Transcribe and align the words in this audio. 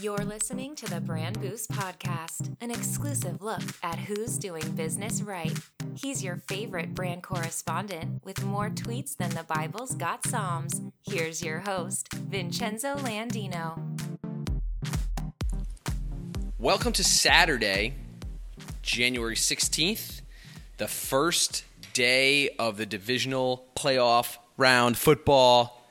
You're 0.00 0.18
listening 0.18 0.76
to 0.76 0.86
the 0.86 1.00
Brand 1.00 1.40
Boost 1.40 1.68
Podcast, 1.72 2.54
an 2.60 2.70
exclusive 2.70 3.42
look 3.42 3.62
at 3.82 3.98
who's 3.98 4.38
doing 4.38 4.62
business 4.72 5.22
right. 5.22 5.58
He's 5.96 6.22
your 6.22 6.36
favorite 6.36 6.94
brand 6.94 7.24
correspondent 7.24 8.24
with 8.24 8.44
more 8.44 8.70
tweets 8.70 9.16
than 9.16 9.30
the 9.30 9.42
Bible's 9.42 9.96
got 9.96 10.24
Psalms. 10.24 10.80
Here's 11.04 11.42
your 11.42 11.60
host, 11.60 12.12
Vincenzo 12.12 12.94
Landino. 12.94 13.80
Welcome 16.60 16.92
to 16.92 17.02
Saturday, 17.02 17.94
January 18.82 19.34
16th, 19.34 20.20
the 20.76 20.86
first 20.86 21.64
day 21.92 22.50
of 22.50 22.76
the 22.76 22.86
divisional 22.86 23.66
playoff 23.74 24.36
round 24.56 24.96
football. 24.96 25.84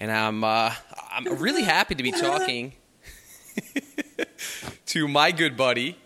And 0.00 0.10
I'm, 0.10 0.42
uh, 0.42 0.72
I'm 1.10 1.26
really 1.38 1.64
happy 1.64 1.94
to 1.96 2.02
be 2.02 2.12
talking 2.12 2.72
to 4.86 5.08
my 5.08 5.32
good 5.32 5.56
buddy 5.56 5.96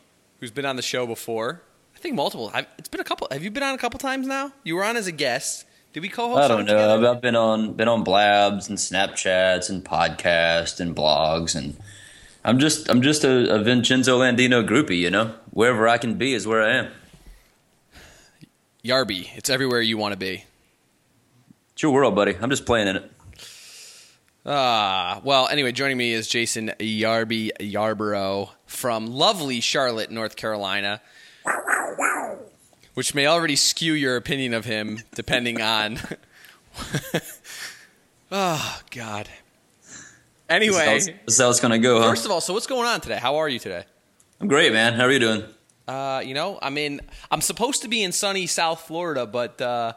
who's 0.41 0.51
been 0.51 0.67
on 0.67 0.77
the 0.77 0.83
show 0.83 1.07
before. 1.07 1.63
I 1.95 1.99
think 1.99 2.15
multiple. 2.15 2.51
I've, 2.55 2.67
it's 2.79 2.89
been 2.89 3.01
a 3.01 3.05
couple. 3.05 3.29
Have 3.31 3.43
you 3.43 3.51
been 3.51 3.63
on 3.63 3.75
a 3.75 3.79
couple 3.79 3.99
times 3.99 4.27
now? 4.27 4.53
You 4.65 4.77
were 4.77 4.85
on 4.85 4.97
as 4.97 5.07
a 5.07 5.13
guest. 5.13 5.67
Did 5.93 6.01
we 6.01 6.09
co-host? 6.09 6.43
I 6.43 6.49
don't 6.49 6.65
know. 6.65 6.73
Together? 6.73 7.09
I've 7.09 7.21
been 7.21 7.37
on 7.37 7.75
been 7.75 7.89
on 7.89 8.05
Blabs 8.05 8.69
and 8.69 8.79
Snapchats 8.79 9.69
and 9.69 9.85
podcasts 9.85 10.81
and 10.81 10.95
blogs 10.95 11.55
and 11.55 11.77
I'm 12.45 12.59
just 12.59 12.89
I'm 12.89 13.03
just 13.03 13.25
a, 13.25 13.55
a 13.55 13.63
Vincenzo 13.63 14.21
Landino 14.21 14.67
groupie. 14.67 14.99
You 14.99 15.11
know, 15.11 15.35
wherever 15.51 15.89
I 15.89 15.99
can 15.99 16.15
be 16.15 16.33
is 16.33 16.47
where 16.47 16.63
I 16.63 16.71
am. 16.77 16.91
Yarby, 18.85 19.37
it's 19.37 19.51
everywhere 19.51 19.83
you 19.83 19.99
want 19.99 20.13
to 20.13 20.19
be. 20.19 20.45
It's 21.73 21.83
your 21.83 21.93
world, 21.93 22.15
buddy. 22.15 22.35
I'm 22.41 22.49
just 22.49 22.65
playing 22.65 22.89
in 22.89 22.97
it. 22.97 23.13
Ah, 24.45 25.21
well, 25.23 25.49
anyway, 25.49 25.71
joining 25.71 25.99
me 25.99 26.15
is 26.15 26.27
Jason 26.27 26.73
Yarby 26.79 27.51
Yarborough 27.61 28.51
from 28.67 29.07
lovely 29.07 29.61
Charlotte, 29.61 30.11
North 30.11 30.35
Carolina, 30.35 31.03
which 32.95 33.15
may 33.15 33.27
already 33.27 33.57
skew 33.57 33.93
your 33.93 34.17
opinion 34.17 34.55
of 34.55 34.65
him 34.65 35.01
depending 35.15 35.61
on. 35.61 35.99
oh, 38.33 38.81
God. 38.91 39.29
Anyway, 40.49 41.01
this 41.01 41.11
is 41.27 41.39
how 41.39 41.51
it's 41.51 41.61
going 41.61 41.73
to 41.73 41.79
go, 41.79 42.01
huh? 42.01 42.09
First 42.09 42.25
of 42.25 42.31
all, 42.31 42.41
so 42.41 42.55
what's 42.55 42.67
going 42.67 42.87
on 42.87 43.03
today? 43.03 43.19
How 43.19 43.37
are 43.37 43.49
you 43.49 43.59
today? 43.59 43.85
I'm 44.41 44.49
great, 44.49 44.73
man. 44.73 44.95
How 44.95 45.05
are 45.05 45.13
you 45.13 45.19
doing? 45.19 45.45
Uh, 45.87 46.23
you 46.25 46.33
know, 46.33 46.59
I 46.63 46.71
mean, 46.71 47.01
I'm 47.31 47.43
supposed 47.43 47.83
to 47.83 47.89
be 47.89 48.03
in 48.03 48.11
sunny 48.13 48.47
South 48.47 48.81
Florida, 48.81 49.27
but 49.27 49.61
uh, 49.61 49.93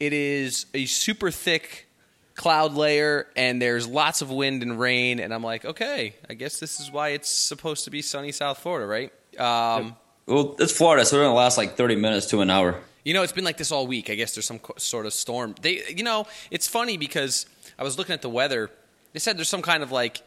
it 0.00 0.14
is 0.14 0.64
a 0.72 0.86
super 0.86 1.30
thick 1.30 1.88
cloud 2.34 2.74
layer 2.74 3.26
and 3.36 3.60
there's 3.60 3.86
lots 3.86 4.22
of 4.22 4.30
wind 4.30 4.62
and 4.62 4.78
rain 4.78 5.20
and 5.20 5.34
i'm 5.34 5.42
like 5.42 5.64
okay 5.64 6.14
i 6.28 6.34
guess 6.34 6.58
this 6.58 6.80
is 6.80 6.90
why 6.90 7.10
it's 7.10 7.28
supposed 7.28 7.84
to 7.84 7.90
be 7.90 8.00
sunny 8.00 8.32
south 8.32 8.58
florida 8.58 8.86
right? 8.86 9.12
Um, 9.38 9.96
well 10.26 10.56
it's 10.58 10.72
florida 10.72 11.04
so 11.04 11.16
it's 11.16 11.22
going 11.22 11.30
to 11.30 11.36
last 11.36 11.58
like 11.58 11.76
30 11.76 11.96
minutes 11.96 12.26
to 12.26 12.40
an 12.40 12.50
hour. 12.50 12.80
You 13.04 13.14
know 13.14 13.22
it's 13.22 13.32
been 13.32 13.44
like 13.44 13.56
this 13.56 13.72
all 13.72 13.86
week. 13.86 14.10
I 14.10 14.14
guess 14.14 14.34
there's 14.34 14.44
some 14.44 14.60
sort 14.76 15.06
of 15.06 15.14
storm. 15.14 15.54
They 15.62 15.82
you 15.88 16.04
know 16.04 16.26
it's 16.50 16.68
funny 16.68 16.96
because 16.98 17.46
i 17.78 17.82
was 17.82 17.96
looking 17.96 18.12
at 18.12 18.22
the 18.22 18.28
weather. 18.28 18.70
They 19.12 19.18
said 19.18 19.38
there's 19.38 19.48
some 19.48 19.62
kind 19.62 19.82
of 19.82 19.90
like 19.90 20.22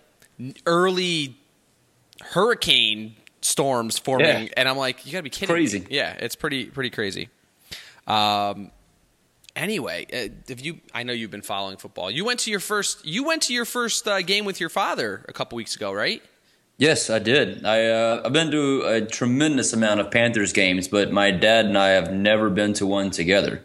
early 0.65 1.37
hurricane 2.21 3.15
storms 3.41 3.97
forming 3.99 4.43
yeah. 4.43 4.53
and 4.55 4.69
i'm 4.69 4.77
like 4.77 5.05
you 5.05 5.11
gotta 5.11 5.23
be 5.23 5.29
kidding 5.29 5.53
crazy. 5.53 5.81
Me. 5.81 5.87
yeah 5.89 6.13
it's 6.13 6.35
pretty 6.35 6.65
pretty 6.65 6.89
crazy. 6.89 7.29
Um, 8.07 8.71
anyway, 9.55 10.05
uh, 10.13 10.51
if 10.51 10.63
you, 10.63 10.79
I 10.93 11.03
know 11.03 11.13
you've 11.13 11.31
been 11.31 11.41
following 11.41 11.77
football. 11.77 12.09
You 12.09 12.25
went 12.25 12.39
to 12.41 12.51
your 12.51 12.59
first, 12.59 13.05
you 13.05 13.23
went 13.23 13.41
to 13.43 13.53
your 13.53 13.65
first 13.65 14.07
uh, 14.07 14.21
game 14.21 14.45
with 14.45 14.59
your 14.59 14.69
father 14.69 15.25
a 15.27 15.33
couple 15.33 15.55
weeks 15.55 15.75
ago, 15.75 15.91
right? 15.91 16.21
Yes, 16.77 17.09
I 17.09 17.19
did. 17.19 17.65
I 17.65 17.85
uh, 17.85 18.21
I've 18.25 18.33
been 18.33 18.49
to 18.51 18.81
a 18.81 19.01
tremendous 19.01 19.73
amount 19.73 19.99
of 19.99 20.09
Panthers 20.09 20.53
games, 20.53 20.87
but 20.87 21.11
my 21.11 21.29
dad 21.29 21.65
and 21.65 21.77
I 21.77 21.89
have 21.89 22.11
never 22.11 22.49
been 22.49 22.73
to 22.73 22.87
one 22.87 23.11
together. 23.11 23.63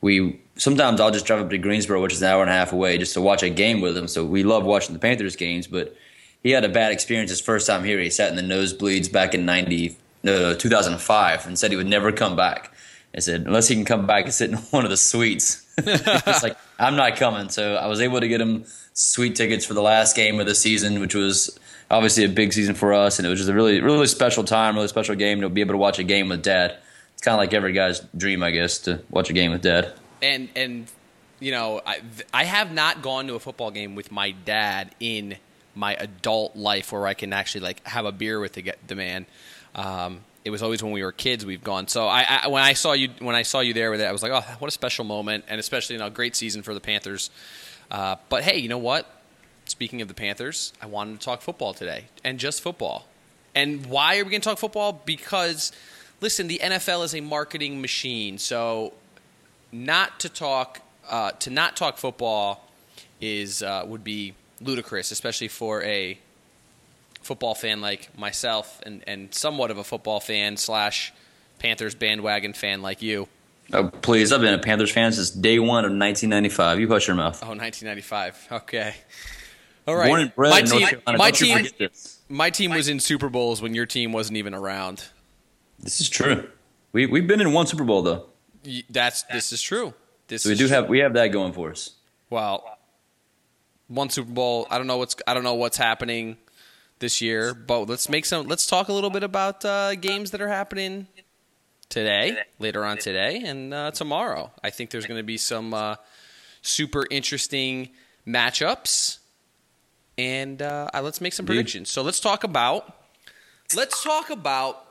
We 0.00 0.40
sometimes 0.56 1.00
I'll 1.00 1.10
just 1.10 1.26
drive 1.26 1.40
up 1.40 1.50
to 1.50 1.58
Greensboro, 1.58 2.00
which 2.00 2.12
is 2.12 2.22
an 2.22 2.28
hour 2.28 2.42
and 2.42 2.50
a 2.50 2.54
half 2.54 2.72
away, 2.72 2.96
just 2.96 3.14
to 3.14 3.20
watch 3.20 3.42
a 3.42 3.50
game 3.50 3.80
with 3.80 3.96
him. 3.96 4.06
So 4.06 4.24
we 4.24 4.44
love 4.44 4.64
watching 4.64 4.92
the 4.92 5.00
Panthers 5.00 5.34
games, 5.34 5.66
but 5.66 5.96
he 6.42 6.50
had 6.50 6.64
a 6.64 6.68
bad 6.68 6.92
experience 6.92 7.30
his 7.30 7.40
first 7.40 7.66
time 7.66 7.84
here. 7.84 7.98
He 7.98 8.10
sat 8.10 8.30
in 8.30 8.36
the 8.36 8.54
nosebleeds 8.54 9.10
back 9.10 9.34
in 9.34 9.44
90, 9.44 9.96
uh, 10.26 10.54
2005 10.54 11.46
and 11.46 11.58
said 11.58 11.70
he 11.70 11.76
would 11.76 11.86
never 11.86 12.12
come 12.12 12.36
back. 12.36 12.73
I 13.14 13.20
said, 13.20 13.42
unless 13.46 13.68
he 13.68 13.76
can 13.76 13.84
come 13.84 14.06
back 14.06 14.24
and 14.24 14.34
sit 14.34 14.50
in 14.50 14.56
one 14.56 14.84
of 14.84 14.90
the 14.90 14.96
suites. 14.96 15.64
it's 15.78 16.42
like, 16.42 16.56
I'm 16.78 16.96
not 16.96 17.16
coming. 17.16 17.48
So 17.48 17.76
I 17.76 17.86
was 17.86 18.00
able 18.00 18.20
to 18.20 18.28
get 18.28 18.40
him 18.40 18.64
suite 18.92 19.36
tickets 19.36 19.64
for 19.64 19.74
the 19.74 19.82
last 19.82 20.16
game 20.16 20.40
of 20.40 20.46
the 20.46 20.54
season, 20.54 21.00
which 21.00 21.14
was 21.14 21.56
obviously 21.90 22.24
a 22.24 22.28
big 22.28 22.52
season 22.52 22.74
for 22.74 22.92
us. 22.92 23.18
And 23.18 23.26
it 23.26 23.30
was 23.30 23.38
just 23.38 23.50
a 23.50 23.54
really, 23.54 23.80
really 23.80 24.06
special 24.08 24.42
time, 24.42 24.74
really 24.74 24.88
special 24.88 25.14
game 25.14 25.40
to 25.42 25.48
be 25.48 25.60
able 25.60 25.74
to 25.74 25.78
watch 25.78 25.98
a 25.98 26.04
game 26.04 26.28
with 26.28 26.42
dad. 26.42 26.76
It's 27.12 27.22
kind 27.22 27.34
of 27.34 27.38
like 27.38 27.54
every 27.54 27.72
guy's 27.72 28.00
dream, 28.16 28.42
I 28.42 28.50
guess, 28.50 28.78
to 28.80 29.00
watch 29.10 29.30
a 29.30 29.32
game 29.32 29.52
with 29.52 29.62
dad. 29.62 29.92
And, 30.20 30.48
and, 30.56 30.90
you 31.38 31.52
know, 31.52 31.82
I, 31.86 32.00
I 32.32 32.44
have 32.44 32.72
not 32.72 33.02
gone 33.02 33.28
to 33.28 33.34
a 33.34 33.40
football 33.40 33.70
game 33.70 33.94
with 33.94 34.10
my 34.10 34.32
dad 34.32 34.92
in 34.98 35.36
my 35.76 35.94
adult 35.94 36.56
life 36.56 36.92
where 36.92 37.06
I 37.06 37.14
can 37.14 37.32
actually 37.32 37.60
like 37.60 37.86
have 37.86 38.06
a 38.06 38.12
beer 38.12 38.40
with 38.40 38.54
the, 38.54 38.72
the 38.86 38.94
man. 38.96 39.26
Um, 39.74 40.20
it 40.44 40.50
was 40.50 40.62
always 40.62 40.82
when 40.82 40.92
we 40.92 41.02
were 41.02 41.12
kids 41.12 41.46
we've 41.46 41.64
gone. 41.64 41.88
So 41.88 42.06
I, 42.06 42.42
I, 42.44 42.48
when 42.48 42.62
I 42.62 42.74
saw 42.74 42.92
you 42.92 43.08
when 43.18 43.34
I 43.34 43.42
saw 43.42 43.60
you 43.60 43.72
there 43.72 43.90
with 43.90 44.00
it, 44.00 44.04
I 44.04 44.12
was 44.12 44.22
like, 44.22 44.32
oh, 44.32 44.42
what 44.58 44.68
a 44.68 44.72
special 44.72 45.04
moment, 45.04 45.44
and 45.48 45.58
especially 45.58 45.94
you 45.94 46.00
know, 46.00 46.10
great 46.10 46.36
season 46.36 46.62
for 46.62 46.74
the 46.74 46.80
Panthers. 46.80 47.30
Uh, 47.90 48.16
but 48.28 48.42
hey, 48.42 48.58
you 48.58 48.68
know 48.68 48.78
what? 48.78 49.10
Speaking 49.66 50.02
of 50.02 50.08
the 50.08 50.14
Panthers, 50.14 50.74
I 50.82 50.86
wanted 50.86 51.18
to 51.18 51.24
talk 51.24 51.40
football 51.40 51.72
today, 51.72 52.06
and 52.22 52.38
just 52.38 52.60
football. 52.60 53.06
And 53.54 53.86
why 53.86 54.18
are 54.18 54.24
we 54.24 54.30
going 54.30 54.42
to 54.42 54.48
talk 54.48 54.58
football? 54.58 55.00
Because 55.04 55.72
listen, 56.20 56.48
the 56.48 56.60
NFL 56.62 57.04
is 57.04 57.14
a 57.14 57.20
marketing 57.20 57.80
machine. 57.80 58.36
So 58.38 58.92
not 59.72 60.20
to 60.20 60.28
talk 60.28 60.80
uh, 61.08 61.32
to 61.32 61.50
not 61.50 61.76
talk 61.76 61.96
football 61.96 62.68
is 63.20 63.62
uh, 63.62 63.84
would 63.86 64.04
be 64.04 64.34
ludicrous, 64.60 65.10
especially 65.10 65.48
for 65.48 65.82
a 65.82 66.18
football 67.24 67.54
fan 67.54 67.80
like 67.80 68.16
myself 68.16 68.80
and, 68.84 69.02
and 69.06 69.34
somewhat 69.34 69.70
of 69.70 69.78
a 69.78 69.84
football 69.84 70.20
fan 70.20 70.56
slash 70.56 71.12
Panthers 71.58 71.94
bandwagon 71.94 72.52
fan 72.52 72.82
like 72.82 73.02
you. 73.02 73.28
Oh, 73.72 73.88
please. 73.88 74.32
I've 74.32 74.40
been 74.40 74.54
a 74.54 74.58
Panthers 74.58 74.92
fan 74.92 75.12
since 75.12 75.30
day 75.30 75.58
one 75.58 75.84
of 75.84 75.90
1995. 75.90 76.80
You 76.80 76.88
hush 76.88 77.06
your 77.06 77.16
mouth. 77.16 77.42
Oh, 77.42 77.48
1995. 77.48 78.48
Okay. 78.52 78.94
All 79.86 79.96
right. 79.96 80.08
Born 80.08 80.20
and 80.20 80.34
bred 80.34 80.50
my 80.50 80.58
in 80.60 80.66
team, 80.66 80.80
North 80.80 81.18
my 81.18 81.30
team, 81.30 81.66
my 82.28 82.50
team 82.50 82.70
was 82.72 82.88
in 82.88 83.00
Super 83.00 83.28
Bowls 83.28 83.60
when 83.60 83.74
your 83.74 83.86
team 83.86 84.12
wasn't 84.12 84.36
even 84.36 84.54
around. 84.54 85.04
This 85.78 86.00
is 86.00 86.08
true. 86.08 86.48
We, 86.92 87.06
we've 87.06 87.26
been 87.26 87.40
in 87.40 87.52
one 87.52 87.66
Super 87.66 87.84
Bowl, 87.84 88.02
though. 88.02 88.26
That's 88.88 89.24
This 89.24 89.52
is 89.52 89.60
true. 89.60 89.94
This 90.28 90.42
so 90.42 90.50
we 90.50 90.54
do 90.54 90.66
true. 90.66 90.74
have 90.74 90.88
we 90.88 91.00
have 91.00 91.12
that 91.14 91.28
going 91.28 91.52
for 91.52 91.70
us. 91.70 91.90
Well, 92.30 92.78
one 93.88 94.08
Super 94.08 94.30
Bowl. 94.30 94.66
I 94.70 94.78
don't 94.78 94.86
know 94.86 94.96
what's 94.96 95.16
I 95.26 95.34
don't 95.34 95.42
know 95.42 95.54
what's 95.54 95.76
happening 95.76 96.38
this 96.98 97.20
year. 97.20 97.54
But 97.54 97.88
let's 97.88 98.08
make 98.08 98.24
some. 98.24 98.46
Let's 98.46 98.66
talk 98.66 98.88
a 98.88 98.92
little 98.92 99.10
bit 99.10 99.22
about 99.22 99.64
uh, 99.64 99.94
games 99.94 100.30
that 100.32 100.40
are 100.40 100.48
happening 100.48 101.06
today, 101.88 102.36
later 102.58 102.84
on 102.84 102.98
today, 102.98 103.42
and 103.44 103.72
uh, 103.72 103.90
tomorrow. 103.90 104.50
I 104.62 104.70
think 104.70 104.90
there's 104.90 105.06
going 105.06 105.18
to 105.18 105.24
be 105.24 105.36
some 105.36 105.74
uh, 105.74 105.96
super 106.62 107.06
interesting 107.10 107.90
matchups, 108.26 109.18
and 110.18 110.60
uh, 110.60 110.88
let's 111.02 111.20
make 111.20 111.32
some 111.32 111.46
predictions. 111.46 111.90
So 111.90 112.02
let's 112.02 112.20
talk 112.20 112.44
about 112.44 112.94
let's 113.74 114.02
talk 114.02 114.30
about 114.30 114.84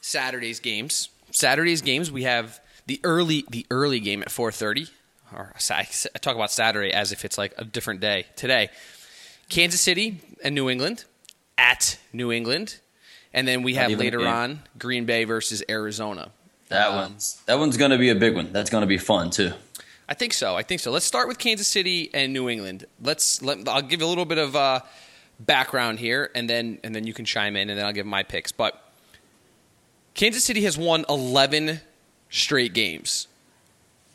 Saturday's 0.00 0.60
games. 0.60 1.08
Saturday's 1.32 1.82
games 1.82 2.10
we 2.10 2.22
have 2.22 2.60
the 2.86 3.00
early 3.04 3.44
the 3.50 3.66
early 3.70 4.00
game 4.00 4.22
at 4.22 4.28
4:30. 4.28 4.90
Or 5.34 5.52
I 5.70 5.84
talk 6.20 6.36
about 6.36 6.52
Saturday 6.52 6.92
as 6.92 7.10
if 7.10 7.24
it's 7.24 7.36
like 7.36 7.52
a 7.58 7.64
different 7.64 8.00
day 8.00 8.26
today. 8.36 8.70
Kansas 9.48 9.80
City 9.80 10.20
and 10.44 10.54
New 10.54 10.70
England 10.70 11.04
at 11.58 11.98
New 12.12 12.32
England, 12.32 12.80
and 13.32 13.46
then 13.46 13.62
we 13.62 13.74
have 13.74 13.90
later 13.90 14.26
on 14.26 14.60
Green 14.78 15.04
Bay 15.04 15.24
versus 15.24 15.62
Arizona. 15.68 16.30
That 16.68 16.88
um, 16.88 16.96
one's 16.96 17.42
that 17.46 17.58
one's 17.58 17.76
going 17.76 17.92
to 17.92 17.98
be 17.98 18.10
a 18.10 18.14
big 18.14 18.34
one. 18.34 18.52
That's 18.52 18.70
going 18.70 18.82
to 18.82 18.86
be 18.86 18.98
fun 18.98 19.30
too. 19.30 19.52
I 20.08 20.14
think 20.14 20.32
so. 20.32 20.56
I 20.56 20.62
think 20.62 20.80
so. 20.80 20.90
Let's 20.90 21.04
start 21.04 21.28
with 21.28 21.38
Kansas 21.38 21.66
City 21.66 22.10
and 22.14 22.32
New 22.32 22.48
England. 22.48 22.84
Let's 23.02 23.42
let 23.42 23.68
I'll 23.68 23.82
give 23.82 24.02
a 24.02 24.06
little 24.06 24.24
bit 24.24 24.38
of 24.38 24.54
uh, 24.54 24.80
background 25.40 25.98
here, 25.98 26.30
and 26.34 26.48
then 26.48 26.78
and 26.84 26.94
then 26.94 27.06
you 27.06 27.14
can 27.14 27.24
chime 27.24 27.56
in, 27.56 27.70
and 27.70 27.78
then 27.78 27.86
I'll 27.86 27.92
give 27.92 28.06
my 28.06 28.22
picks. 28.22 28.52
But 28.52 28.82
Kansas 30.14 30.44
City 30.44 30.62
has 30.62 30.78
won 30.78 31.04
eleven 31.08 31.80
straight 32.30 32.72
games, 32.72 33.28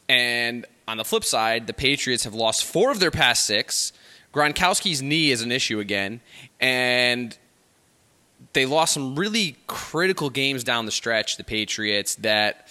and 0.08 0.66
on 0.88 0.98
the 0.98 1.06
flip 1.06 1.24
side, 1.24 1.68
the 1.68 1.74
Patriots 1.74 2.24
have 2.24 2.34
lost 2.34 2.66
four 2.66 2.92
of 2.92 3.00
their 3.00 3.12
past 3.12 3.46
six. 3.46 3.94
Gronkowski's 4.34 5.02
knee 5.02 5.32
is 5.32 5.42
an 5.42 5.52
issue 5.52 5.80
again, 5.80 6.22
and 6.60 7.38
they 8.54 8.66
lost 8.66 8.94
some 8.94 9.16
really 9.16 9.56
critical 9.68 10.30
games 10.30 10.64
down 10.64 10.86
the 10.86 10.92
stretch. 10.92 11.38
The 11.38 11.44
Patriots 11.44 12.16
that, 12.16 12.68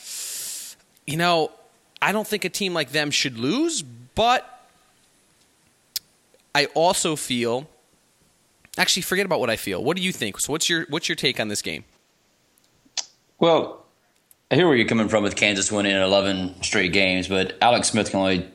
you 1.07 1.17
know, 1.17 1.51
I 2.03 2.13
don't 2.13 2.27
think 2.27 2.45
a 2.45 2.49
team 2.49 2.75
like 2.75 2.93
them 2.93 3.11
should 3.11 3.39
lose, 3.39 3.83
but 3.83 4.67
I 6.55 6.67
also 6.67 7.17
feel 7.17 7.69
Actually, 8.79 9.03
forget 9.03 9.27
about 9.27 9.41
what 9.41 9.51
I 9.51 9.57
feel. 9.57 9.83
What 9.83 9.97
do 9.97 10.03
you 10.03 10.13
think? 10.13 10.39
So, 10.39 10.53
what's 10.53 10.69
your 10.69 10.87
what's 10.89 11.09
your 11.09 11.17
take 11.17 11.41
on 11.41 11.49
this 11.49 11.61
game? 11.61 11.85
Well, 13.39 13.85
I 14.51 14.55
hear 14.55 14.67
where 14.67 14.77
you're 14.77 14.89
coming 14.89 15.09
from 15.09 15.23
with 15.23 15.35
Kansas 15.35 15.73
winning 15.73 15.97
11 15.97 16.63
straight 16.63 16.93
games, 16.93 17.27
but 17.29 17.57
Alex 17.61 17.89
Smith 17.89 18.11
can 18.11 18.21
only 18.21 18.49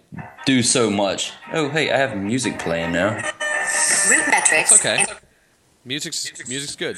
do 0.45 0.62
so 0.63 0.89
much. 0.89 1.33
Oh, 1.51 1.69
hey, 1.69 1.91
I 1.91 1.97
have 1.97 2.15
music 2.15 2.59
playing 2.59 2.94
now. 2.94 3.15
Root 3.15 4.27
metrics. 4.27 4.71
It's 4.71 4.79
okay. 4.79 5.06
Music's 5.86 6.48
music's 6.48 6.76
good. 6.76 6.98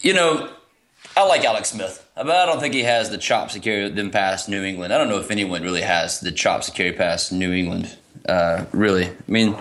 You 0.00 0.14
know, 0.14 0.52
I 1.16 1.26
like 1.26 1.44
Alex 1.44 1.70
Smith, 1.70 2.08
but 2.14 2.30
I 2.30 2.46
don't 2.46 2.60
think 2.60 2.72
he 2.72 2.84
has 2.84 3.10
the 3.10 3.18
chops 3.18 3.54
to 3.54 3.60
carry 3.60 3.90
them 3.90 4.12
past 4.12 4.48
New 4.48 4.62
England. 4.62 4.94
I 4.94 4.98
don't 4.98 5.08
know 5.08 5.18
if 5.18 5.32
anyone 5.32 5.62
really 5.62 5.82
has 5.82 6.20
the 6.20 6.30
chops 6.30 6.66
to 6.66 6.72
carry 6.72 6.92
past 6.92 7.32
New 7.32 7.52
England. 7.52 7.98
Uh, 8.28 8.66
really, 8.72 9.06
I 9.06 9.12
mean, 9.26 9.56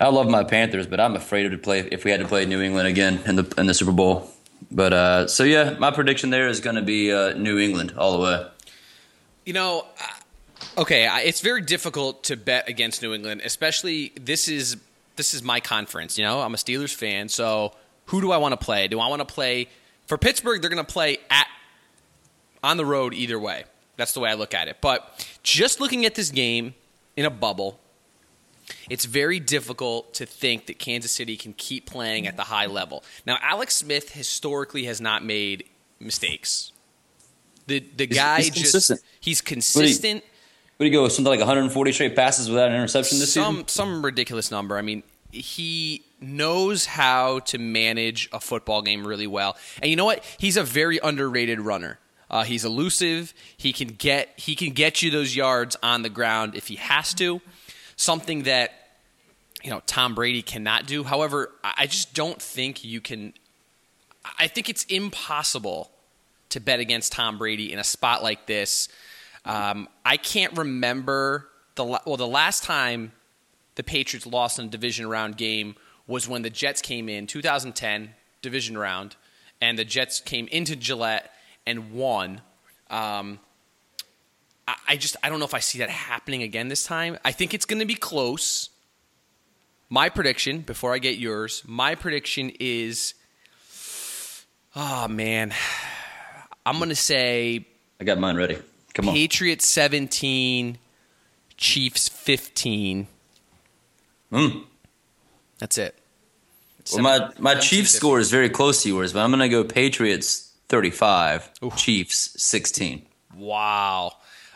I 0.00 0.08
love 0.08 0.30
my 0.30 0.44
Panthers, 0.44 0.86
but 0.86 0.98
I'm 0.98 1.14
afraid 1.14 1.46
to 1.50 1.58
play 1.58 1.80
if 1.92 2.04
we 2.04 2.10
had 2.10 2.20
to 2.20 2.26
play 2.26 2.46
New 2.46 2.62
England 2.62 2.88
again 2.88 3.20
in 3.26 3.36
the 3.36 3.54
in 3.58 3.66
the 3.66 3.74
Super 3.74 3.92
Bowl. 3.92 4.30
But 4.70 4.94
uh, 4.94 5.26
so 5.28 5.44
yeah, 5.44 5.76
my 5.78 5.90
prediction 5.90 6.30
there 6.30 6.48
is 6.48 6.60
going 6.60 6.76
to 6.76 6.82
be 6.82 7.12
uh, 7.12 7.34
New 7.34 7.58
England 7.58 7.92
all 7.98 8.16
the 8.16 8.22
way. 8.24 8.46
You 9.44 9.52
know, 9.52 9.86
uh, 10.00 10.80
okay, 10.80 11.06
it's 11.26 11.42
very 11.42 11.60
difficult 11.60 12.24
to 12.24 12.36
bet 12.36 12.66
against 12.66 13.02
New 13.02 13.12
England, 13.12 13.42
especially 13.44 14.12
this 14.18 14.48
is 14.48 14.78
this 15.16 15.34
is 15.34 15.42
my 15.42 15.60
conference. 15.60 16.18
You 16.18 16.24
know, 16.24 16.40
I'm 16.40 16.54
a 16.54 16.58
Steelers 16.58 16.94
fan, 16.94 17.28
so 17.28 17.74
who 18.06 18.20
do 18.20 18.30
I 18.32 18.36
want 18.36 18.52
to 18.52 18.64
play? 18.64 18.88
Do 18.88 19.00
I 19.00 19.08
want 19.08 19.26
to 19.26 19.34
play 19.34 19.68
for 20.06 20.16
Pittsburgh? 20.18 20.60
They're 20.60 20.70
going 20.70 20.84
to 20.84 20.92
play 20.92 21.18
at 21.30 21.46
on 22.62 22.76
the 22.76 22.84
road 22.84 23.14
either 23.14 23.38
way. 23.38 23.64
That's 23.96 24.12
the 24.12 24.20
way 24.20 24.30
I 24.30 24.34
look 24.34 24.54
at 24.54 24.68
it. 24.68 24.78
But 24.80 25.26
just 25.42 25.80
looking 25.80 26.04
at 26.04 26.14
this 26.14 26.30
game 26.30 26.74
in 27.16 27.24
a 27.24 27.30
bubble, 27.30 27.80
it's 28.90 29.04
very 29.04 29.40
difficult 29.40 30.14
to 30.14 30.26
think 30.26 30.66
that 30.66 30.78
Kansas 30.78 31.12
City 31.12 31.36
can 31.36 31.52
keep 31.54 31.86
playing 31.86 32.26
at 32.26 32.36
the 32.36 32.44
high 32.44 32.66
level. 32.66 33.04
Now, 33.26 33.38
Alex 33.40 33.76
Smith 33.76 34.12
historically 34.12 34.84
has 34.84 35.00
not 35.00 35.24
made 35.24 35.64
mistakes. 35.98 36.72
The 37.66 37.80
the 37.96 38.06
guy 38.06 38.42
he's 38.42 38.50
just 38.50 38.72
consistent. 38.72 39.00
he's 39.20 39.40
consistent. 39.40 40.24
What 40.76 40.84
do 40.84 40.90
you 40.90 40.92
go? 40.92 41.08
Something 41.08 41.30
like 41.30 41.40
140 41.40 41.92
straight 41.92 42.14
passes 42.14 42.50
without 42.50 42.68
an 42.68 42.74
interception 42.74 43.18
this 43.18 43.32
some 43.32 43.54
season. 43.54 43.68
some 43.68 44.04
ridiculous 44.04 44.50
number. 44.50 44.76
I 44.76 44.82
mean, 44.82 45.02
he 45.32 46.02
knows 46.20 46.86
how 46.86 47.40
to 47.40 47.58
manage 47.58 48.28
a 48.32 48.40
football 48.40 48.82
game 48.82 49.06
really 49.06 49.26
well. 49.26 49.56
And 49.80 49.90
you 49.90 49.96
know 49.96 50.04
what? 50.04 50.22
He's 50.38 50.56
a 50.56 50.62
very 50.62 50.98
underrated 51.02 51.60
runner. 51.60 51.98
Uh, 52.30 52.44
he's 52.44 52.64
elusive. 52.64 53.32
He 53.56 53.72
can 53.72 53.88
get 53.88 54.28
he 54.36 54.54
can 54.56 54.70
get 54.70 55.00
you 55.02 55.10
those 55.10 55.36
yards 55.36 55.76
on 55.82 56.02
the 56.02 56.10
ground 56.10 56.54
if 56.54 56.66
he 56.66 56.76
has 56.76 57.14
to. 57.14 57.40
Something 57.96 58.42
that 58.42 58.72
you 59.62 59.70
know 59.70 59.80
Tom 59.86 60.14
Brady 60.14 60.42
cannot 60.42 60.86
do. 60.86 61.04
However, 61.04 61.52
I 61.62 61.74
I 61.78 61.86
just 61.86 62.14
don't 62.14 62.40
think 62.42 62.84
you 62.84 63.00
can. 63.00 63.32
I 64.38 64.48
think 64.48 64.68
it's 64.68 64.84
impossible 64.84 65.90
to 66.48 66.60
bet 66.60 66.80
against 66.80 67.12
Tom 67.12 67.38
Brady 67.38 67.72
in 67.72 67.78
a 67.78 67.84
spot 67.84 68.22
like 68.22 68.46
this. 68.46 68.88
Um, 69.46 69.88
I 70.04 70.16
can't 70.16 70.56
remember 70.58 71.48
the 71.76 71.84
well 71.84 72.16
the 72.16 72.26
last 72.26 72.64
time 72.64 73.12
the 73.76 73.84
Patriots 73.84 74.26
lost 74.26 74.58
in 74.58 74.66
a 74.66 74.68
division 74.68 75.08
round 75.08 75.36
game 75.36 75.76
was 76.06 76.28
when 76.28 76.42
the 76.42 76.50
Jets 76.50 76.82
came 76.82 77.08
in 77.08 77.26
2010 77.26 78.10
division 78.42 78.76
round, 78.76 79.16
and 79.60 79.78
the 79.78 79.84
Jets 79.84 80.20
came 80.20 80.48
into 80.48 80.76
Gillette 80.76 81.30
and 81.66 81.92
won. 81.92 82.40
Um, 82.90 83.38
I, 84.66 84.74
I 84.88 84.96
just 84.96 85.16
I 85.22 85.28
don't 85.28 85.38
know 85.38 85.44
if 85.44 85.54
I 85.54 85.60
see 85.60 85.78
that 85.78 85.90
happening 85.90 86.42
again 86.42 86.68
this 86.68 86.84
time. 86.84 87.18
I 87.24 87.32
think 87.32 87.54
it's 87.54 87.66
going 87.66 87.80
to 87.80 87.86
be 87.86 87.94
close. 87.94 88.70
My 89.88 90.08
prediction, 90.08 90.62
before 90.62 90.92
I 90.92 90.98
get 90.98 91.16
yours, 91.16 91.62
my 91.64 91.94
prediction 91.94 92.50
is, 92.58 93.14
oh 94.74 95.06
man, 95.06 95.54
I'm 96.66 96.80
to 96.80 96.96
say 96.96 97.66
I 98.00 98.04
got 98.04 98.18
mine 98.18 98.36
ready. 98.36 98.58
Come 98.96 99.10
on. 99.10 99.14
Patriots 99.14 99.68
17, 99.68 100.78
Chiefs 101.58 102.08
15. 102.08 103.06
Mm. 104.32 104.64
That's 105.58 105.76
it. 105.76 105.94
Well, 106.94 107.02
my 107.02 107.18
my 107.38 107.50
17, 107.50 107.60
Chiefs 107.60 107.90
score 107.90 108.18
is 108.18 108.30
very 108.30 108.48
close 108.48 108.84
to 108.84 108.88
yours, 108.88 109.12
but 109.12 109.20
I'm 109.20 109.30
going 109.30 109.40
to 109.40 109.50
go 109.50 109.64
Patriots 109.64 110.50
35, 110.70 111.50
Oof. 111.62 111.76
Chiefs 111.76 112.42
16. 112.42 113.04
Wow. 113.36 114.12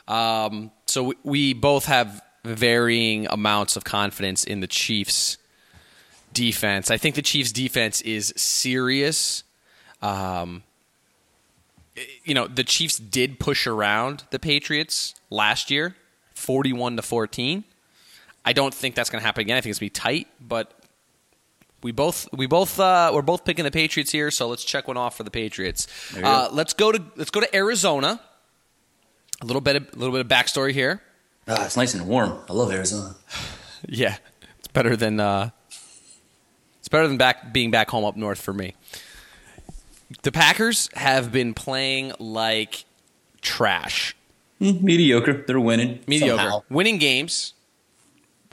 Um, 0.08 0.70
so 0.87 1.02
we, 1.02 1.14
we 1.22 1.52
both 1.52 1.84
have 1.84 2.22
varying 2.42 3.26
amounts 3.26 3.76
of 3.76 3.84
confidence 3.84 4.44
in 4.44 4.60
the 4.60 4.66
Chiefs 4.66 5.37
defense. 6.32 6.90
I 6.90 6.96
think 6.96 7.14
the 7.14 7.22
Chiefs 7.22 7.52
defense 7.52 8.00
is 8.00 8.32
serious. 8.38 9.44
Um, 10.00 10.62
you 12.25 12.34
know, 12.34 12.46
the 12.46 12.64
Chiefs 12.64 12.98
did 12.98 13.38
push 13.38 13.66
around 13.66 14.25
the 14.31 14.38
Patriots 14.38 15.14
last 15.28 15.70
year, 15.70 15.96
41 16.34 16.96
to 16.96 17.02
14. 17.02 17.64
I 18.44 18.52
don't 18.52 18.72
think 18.72 18.94
that's 18.94 19.10
going 19.10 19.20
to 19.20 19.26
happen 19.26 19.42
again. 19.42 19.56
I 19.56 19.60
think 19.60 19.70
it's 19.70 19.78
going 19.78 19.90
to 19.90 19.94
be 19.94 20.00
tight, 20.00 20.28
but 20.40 20.72
we 21.82 21.92
both 21.92 22.28
we 22.32 22.46
both 22.46 22.78
uh, 22.78 23.10
we're 23.12 23.22
both 23.22 23.44
picking 23.44 23.64
the 23.64 23.70
Patriots 23.70 24.10
here, 24.10 24.31
so 24.31 24.48
let's 24.48 24.64
check 24.64 24.88
one 24.88 24.96
off 24.96 25.16
for 25.16 25.22
the 25.22 25.31
Patriots. 25.31 25.87
Uh, 26.16 26.48
let's 26.52 26.72
go 26.72 26.92
to 26.92 27.02
let's 27.16 27.31
go 27.31 27.40
to 27.40 27.56
Arizona. 27.56 28.20
A 29.42 29.46
little 29.46 29.62
bit 29.62 29.76
a 29.76 29.96
little 29.96 30.12
bit 30.12 30.20
of 30.20 30.28
backstory 30.28 30.72
here. 30.72 31.02
Ah, 31.48 31.64
it's 31.64 31.76
nice 31.76 31.94
and 31.94 32.06
warm. 32.06 32.38
I 32.48 32.52
love 32.52 32.70
Arizona. 32.72 33.16
Yeah, 33.88 34.19
it's 34.58 34.69
better 34.69 34.94
than 34.94 35.20
uh, 35.20 35.48
it's 36.81 36.88
better 36.90 37.08
than 37.08 37.16
back 37.16 37.50
being 37.50 37.70
back 37.70 37.88
home 37.88 38.04
up 38.04 38.14
north 38.14 38.38
for 38.38 38.52
me. 38.52 38.75
The 40.22 40.32
Packers 40.32 40.88
have 40.94 41.30
been 41.32 41.54
playing 41.54 42.12
like 42.18 42.84
trash, 43.40 44.16
Mm, 44.60 44.82
mediocre. 44.82 45.44
They're 45.46 45.58
winning. 45.60 46.00
mediocre, 46.06 46.36
somehow. 46.36 46.62
winning 46.68 46.98
games, 46.98 47.54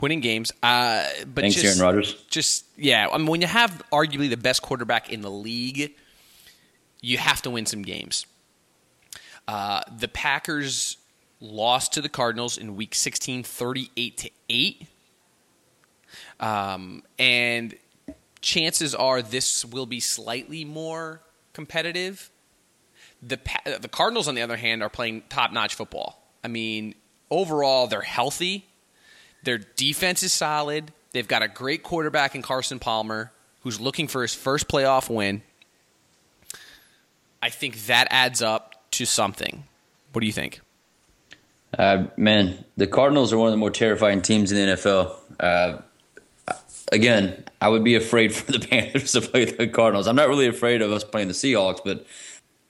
winning 0.00 0.20
games. 0.20 0.50
Uh, 0.62 1.04
but 1.26 1.42
Thanks, 1.42 1.56
just, 1.56 1.66
Aaron 1.78 1.80
Rodgers. 1.80 2.14
Just 2.30 2.64
yeah, 2.76 3.08
I 3.12 3.18
mean, 3.18 3.26
when 3.26 3.40
you 3.42 3.46
have 3.46 3.82
arguably 3.92 4.30
the 4.30 4.36
best 4.38 4.62
quarterback 4.62 5.12
in 5.12 5.20
the 5.20 5.30
league, 5.30 5.92
you 7.02 7.18
have 7.18 7.42
to 7.42 7.50
win 7.50 7.66
some 7.66 7.82
games. 7.82 8.24
Uh, 9.46 9.82
the 9.98 10.08
Packers 10.08 10.96
lost 11.40 11.92
to 11.94 12.00
the 12.00 12.08
Cardinals 12.08 12.56
in 12.56 12.74
Week 12.76 12.94
16, 12.94 13.42
38 13.42 14.16
to 14.18 14.30
eight. 14.48 14.86
Um, 16.40 17.02
and 17.18 17.74
chances 18.40 18.94
are 18.94 19.20
this 19.22 19.64
will 19.64 19.86
be 19.86 20.00
slightly 20.00 20.64
more 20.64 21.20
competitive. 21.58 22.30
The 23.20 23.36
the 23.80 23.88
Cardinals, 23.88 24.28
on 24.28 24.36
the 24.36 24.42
other 24.42 24.56
hand, 24.56 24.80
are 24.80 24.88
playing 24.88 25.24
top 25.28 25.52
notch 25.52 25.74
football. 25.74 26.22
I 26.44 26.46
mean, 26.46 26.94
overall, 27.32 27.88
they're 27.88 28.00
healthy. 28.00 28.64
Their 29.42 29.58
defense 29.58 30.22
is 30.22 30.32
solid. 30.32 30.92
They've 31.10 31.26
got 31.26 31.42
a 31.42 31.48
great 31.48 31.82
quarterback 31.82 32.36
in 32.36 32.42
Carson 32.42 32.78
Palmer, 32.78 33.32
who's 33.62 33.80
looking 33.80 34.06
for 34.06 34.22
his 34.22 34.34
first 34.34 34.68
playoff 34.68 35.12
win. 35.12 35.42
I 37.42 37.50
think 37.50 37.86
that 37.86 38.06
adds 38.12 38.40
up 38.40 38.76
to 38.92 39.04
something. 39.04 39.64
What 40.12 40.20
do 40.20 40.28
you 40.28 40.32
think? 40.32 40.60
Uh, 41.76 42.06
man, 42.16 42.64
the 42.76 42.86
Cardinals 42.86 43.32
are 43.32 43.38
one 43.38 43.48
of 43.48 43.52
the 43.52 43.58
more 43.58 43.72
terrifying 43.72 44.22
teams 44.22 44.52
in 44.52 44.64
the 44.64 44.74
NFL. 44.74 45.16
Uh, 45.40 45.78
again, 46.92 47.44
I 47.60 47.68
would 47.68 47.84
be 47.84 47.94
afraid 47.94 48.34
for 48.34 48.52
the 48.52 48.58
Panthers 48.68 49.12
to 49.12 49.20
play 49.20 49.44
the 49.46 49.68
Cardinals. 49.68 50.06
I'm 50.06 50.16
not 50.16 50.28
really 50.28 50.46
afraid 50.46 50.82
of 50.82 50.92
us 50.92 51.04
playing 51.04 51.28
the 51.28 51.34
Seahawks, 51.34 51.80
but 51.84 52.06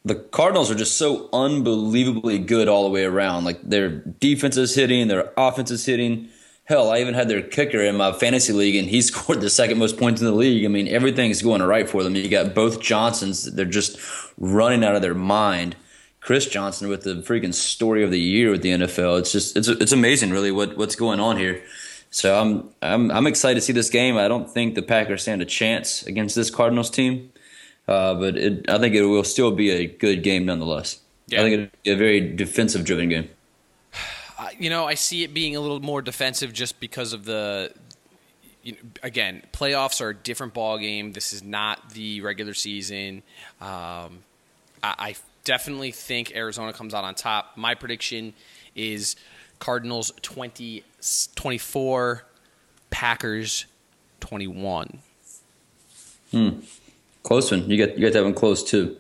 the 0.04 0.14
Cardinals 0.14 0.70
are 0.70 0.75
just 0.75 0.96
so 0.96 1.28
unbelievably 1.32 2.40
good 2.40 2.68
all 2.68 2.84
the 2.84 2.90
way 2.90 3.04
around. 3.04 3.44
Like 3.44 3.62
their 3.62 3.88
defense 3.88 4.56
is 4.56 4.75
hitting, 4.75 5.08
their 5.08 5.32
offense 5.37 5.70
is 5.70 5.84
hitting. 5.84 6.28
Hell, 6.64 6.90
I 6.90 7.00
even 7.00 7.14
had 7.14 7.28
their 7.28 7.40
kicker 7.40 7.80
in 7.80 7.96
my 7.96 8.12
fantasy 8.12 8.52
league, 8.52 8.76
and 8.76 8.88
he 8.88 9.00
scored 9.02 9.40
the 9.40 9.50
second 9.50 9.78
most 9.78 9.96
points 9.96 10.20
in 10.20 10.26
the 10.26 10.32
league. 10.32 10.64
I 10.64 10.68
mean, 10.68 10.88
everything's 10.88 11.42
going 11.42 11.62
right 11.62 11.88
for 11.88 12.02
them. 12.02 12.14
You 12.14 12.28
got 12.28 12.54
both 12.54 12.80
Johnsons; 12.80 13.44
they're 13.52 13.64
just 13.64 13.98
running 14.37 14.84
out 14.84 14.94
of 14.94 15.02
their 15.02 15.14
mind. 15.14 15.76
Chris 16.20 16.46
Johnson 16.46 16.88
with 16.88 17.04
the 17.04 17.22
freaking 17.22 17.54
story 17.54 18.04
of 18.04 18.10
the 18.10 18.20
year 18.20 18.50
with 18.50 18.60
the 18.60 18.70
NFL. 18.70 19.20
It's 19.20 19.32
just 19.32 19.56
it's 19.56 19.68
it's 19.68 19.92
amazing, 19.92 20.30
really, 20.30 20.50
what 20.52 20.76
what's 20.76 20.96
going 20.96 21.20
on 21.20 21.38
here. 21.38 21.62
So 22.10 22.38
I'm 22.38 22.70
I'm 22.80 23.10
I'm 23.10 23.26
excited 23.26 23.56
to 23.56 23.60
see 23.60 23.72
this 23.72 23.90
game. 23.90 24.16
I 24.16 24.28
don't 24.28 24.50
think 24.50 24.74
the 24.74 24.82
Packers 24.82 25.22
stand 25.22 25.42
a 25.42 25.44
chance 25.44 26.02
against 26.06 26.34
this 26.34 26.50
Cardinals 26.50 26.90
team, 26.90 27.32
uh, 27.86 28.14
but 28.14 28.36
it, 28.36 28.68
I 28.70 28.78
think 28.78 28.94
it 28.94 29.04
will 29.04 29.24
still 29.24 29.50
be 29.50 29.70
a 29.70 29.86
good 29.86 30.22
game 30.22 30.46
nonetheless. 30.46 31.00
Yeah. 31.26 31.40
I 31.40 31.42
think 31.42 31.54
it'll 31.54 31.68
be 31.84 31.90
a 31.90 31.96
very 31.96 32.20
defensive 32.34 32.84
driven 32.84 33.08
game. 33.08 33.28
You 34.58 34.70
know, 34.70 34.86
I 34.86 34.94
see 34.94 35.22
it 35.22 35.34
being 35.34 35.54
a 35.54 35.60
little 35.60 35.78
more 35.78 36.02
defensive 36.02 36.52
just 36.52 36.80
because 36.80 37.12
of 37.12 37.24
the. 37.24 37.72
You 38.64 38.72
know, 38.72 38.78
again, 39.04 39.42
playoffs 39.52 40.00
are 40.00 40.08
a 40.08 40.14
different 40.14 40.52
ball 40.52 40.78
game. 40.78 41.12
This 41.12 41.32
is 41.32 41.44
not 41.44 41.90
the 41.90 42.22
regular 42.22 42.54
season. 42.54 43.22
Um, 43.60 44.24
I, 44.82 44.94
I 44.98 45.16
definitely 45.44 45.92
think 45.92 46.34
Arizona 46.34 46.72
comes 46.72 46.92
out 46.92 47.04
on 47.04 47.14
top. 47.14 47.56
My 47.56 47.74
prediction 47.74 48.34
is 48.74 49.16
Cardinals 49.58 50.12
20, 50.22 50.84
24, 51.34 52.24
Packers 52.90 53.66
21. 54.20 54.98
Hmm. 56.30 56.48
Close 57.22 57.50
one. 57.50 57.68
You 57.68 57.84
got 57.84 57.96
you 57.96 58.00
get 58.00 58.12
that 58.12 58.24
one 58.24 58.34
close 58.34 58.62
too. 58.62 58.96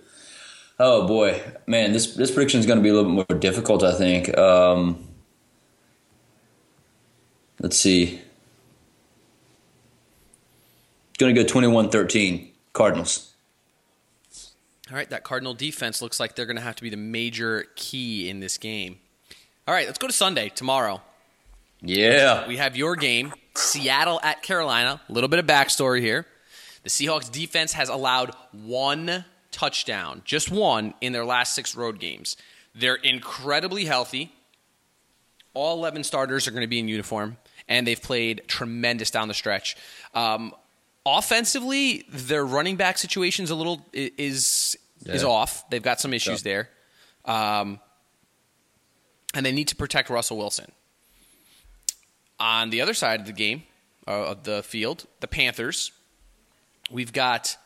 Oh 0.78 1.06
boy, 1.06 1.42
man, 1.66 1.92
this 1.92 2.14
this 2.14 2.30
prediction 2.30 2.60
is 2.60 2.66
going 2.66 2.78
to 2.78 2.82
be 2.82 2.88
a 2.88 2.92
little 2.94 3.10
bit 3.10 3.28
more 3.28 3.38
difficult. 3.38 3.82
I 3.82 3.94
think. 3.94 4.36
Um, 4.36 5.08
let's 7.60 7.76
see. 7.76 8.20
Going 11.18 11.34
to 11.34 11.42
go 11.42 11.52
21-13 11.52 12.50
Cardinals. 12.72 13.34
All 14.88 14.96
right, 14.96 15.10
that 15.10 15.24
Cardinal 15.24 15.52
defense 15.52 16.00
looks 16.00 16.20
like 16.20 16.36
they're 16.36 16.46
going 16.46 16.56
to 16.56 16.62
have 16.62 16.76
to 16.76 16.82
be 16.82 16.90
the 16.90 16.96
major 16.96 17.66
key 17.74 18.30
in 18.30 18.38
this 18.38 18.56
game. 18.56 19.00
All 19.68 19.74
right, 19.74 19.84
let's 19.86 19.98
go 19.98 20.06
to 20.06 20.14
Sunday 20.14 20.48
tomorrow. 20.48 21.02
Yeah. 21.82 22.48
We 22.48 22.56
have 22.56 22.74
your 22.74 22.96
game, 22.96 23.34
Seattle 23.54 24.18
at 24.22 24.42
Carolina. 24.42 24.98
A 25.06 25.12
little 25.12 25.28
bit 25.28 25.38
of 25.40 25.44
backstory 25.44 26.00
here. 26.00 26.24
The 26.84 26.88
Seahawks 26.88 27.30
defense 27.30 27.74
has 27.74 27.90
allowed 27.90 28.34
one 28.52 29.26
touchdown, 29.50 30.22
just 30.24 30.50
one, 30.50 30.94
in 31.02 31.12
their 31.12 31.26
last 31.26 31.54
six 31.54 31.74
road 31.74 32.00
games. 32.00 32.38
They're 32.74 32.94
incredibly 32.94 33.84
healthy. 33.84 34.32
All 35.52 35.76
11 35.76 36.02
starters 36.04 36.48
are 36.48 36.50
going 36.50 36.62
to 36.62 36.66
be 36.66 36.78
in 36.78 36.88
uniform, 36.88 37.36
and 37.68 37.86
they've 37.86 38.00
played 38.00 38.44
tremendous 38.48 39.10
down 39.10 39.28
the 39.28 39.34
stretch. 39.34 39.76
Um, 40.14 40.54
offensively, 41.04 42.06
their 42.08 42.46
running 42.46 42.76
back 42.76 42.96
situation's 42.96 43.50
a 43.50 43.54
little 43.54 43.84
is 43.92 44.78
is 45.04 45.24
off. 45.24 45.68
They've 45.68 45.82
got 45.82 46.00
some 46.00 46.14
issues 46.14 46.42
Yeah. 46.42 46.64
there, 47.26 47.34
um, 47.34 47.80
and 49.34 49.44
they 49.44 49.52
need 49.52 49.68
to 49.68 49.76
protect 49.76 50.10
Russell 50.10 50.36
Wilson. 50.36 50.72
On 52.40 52.70
the 52.70 52.80
other 52.80 52.94
side 52.94 53.20
of 53.20 53.26
the 53.26 53.32
game, 53.32 53.64
uh, 54.08 54.30
of 54.30 54.44
the 54.44 54.62
field, 54.62 55.06
the 55.20 55.28
Panthers. 55.28 55.92
We've 56.90 57.12
got 57.12 57.56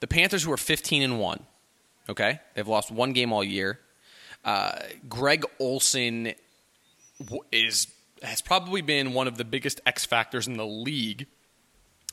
the 0.00 0.06
Panthers 0.06 0.44
who 0.44 0.52
are 0.52 0.58
15 0.58 1.02
and 1.02 1.18
one. 1.18 1.44
Okay, 2.08 2.40
they've 2.54 2.68
lost 2.68 2.90
one 2.90 3.12
game 3.12 3.32
all 3.32 3.42
year. 3.42 3.80
Uh, 4.44 4.78
Greg 5.08 5.44
Olsen 5.58 6.34
is 7.50 7.88
has 8.22 8.40
probably 8.42 8.80
been 8.82 9.12
one 9.12 9.26
of 9.26 9.38
the 9.38 9.44
biggest 9.44 9.80
X 9.86 10.04
factors 10.04 10.46
in 10.46 10.56
the 10.56 10.66
league, 10.66 11.26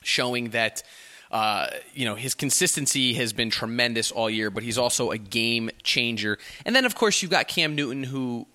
showing 0.02 0.50
that 0.50 0.82
uh, 1.30 1.68
you 1.92 2.06
know 2.06 2.14
his 2.14 2.34
consistency 2.34 3.14
has 3.14 3.32
been 3.32 3.50
tremendous 3.50 4.10
all 4.10 4.28
year, 4.30 4.50
but 4.50 4.62
he's 4.62 4.78
also 4.78 5.10
a 5.10 5.18
game 5.18 5.70
changer. 5.82 6.38
And 6.64 6.74
then 6.74 6.84
of 6.86 6.94
course 6.94 7.22
you've 7.22 7.30
got 7.30 7.46
Cam 7.46 7.76
Newton 7.76 8.02
who 8.02 8.48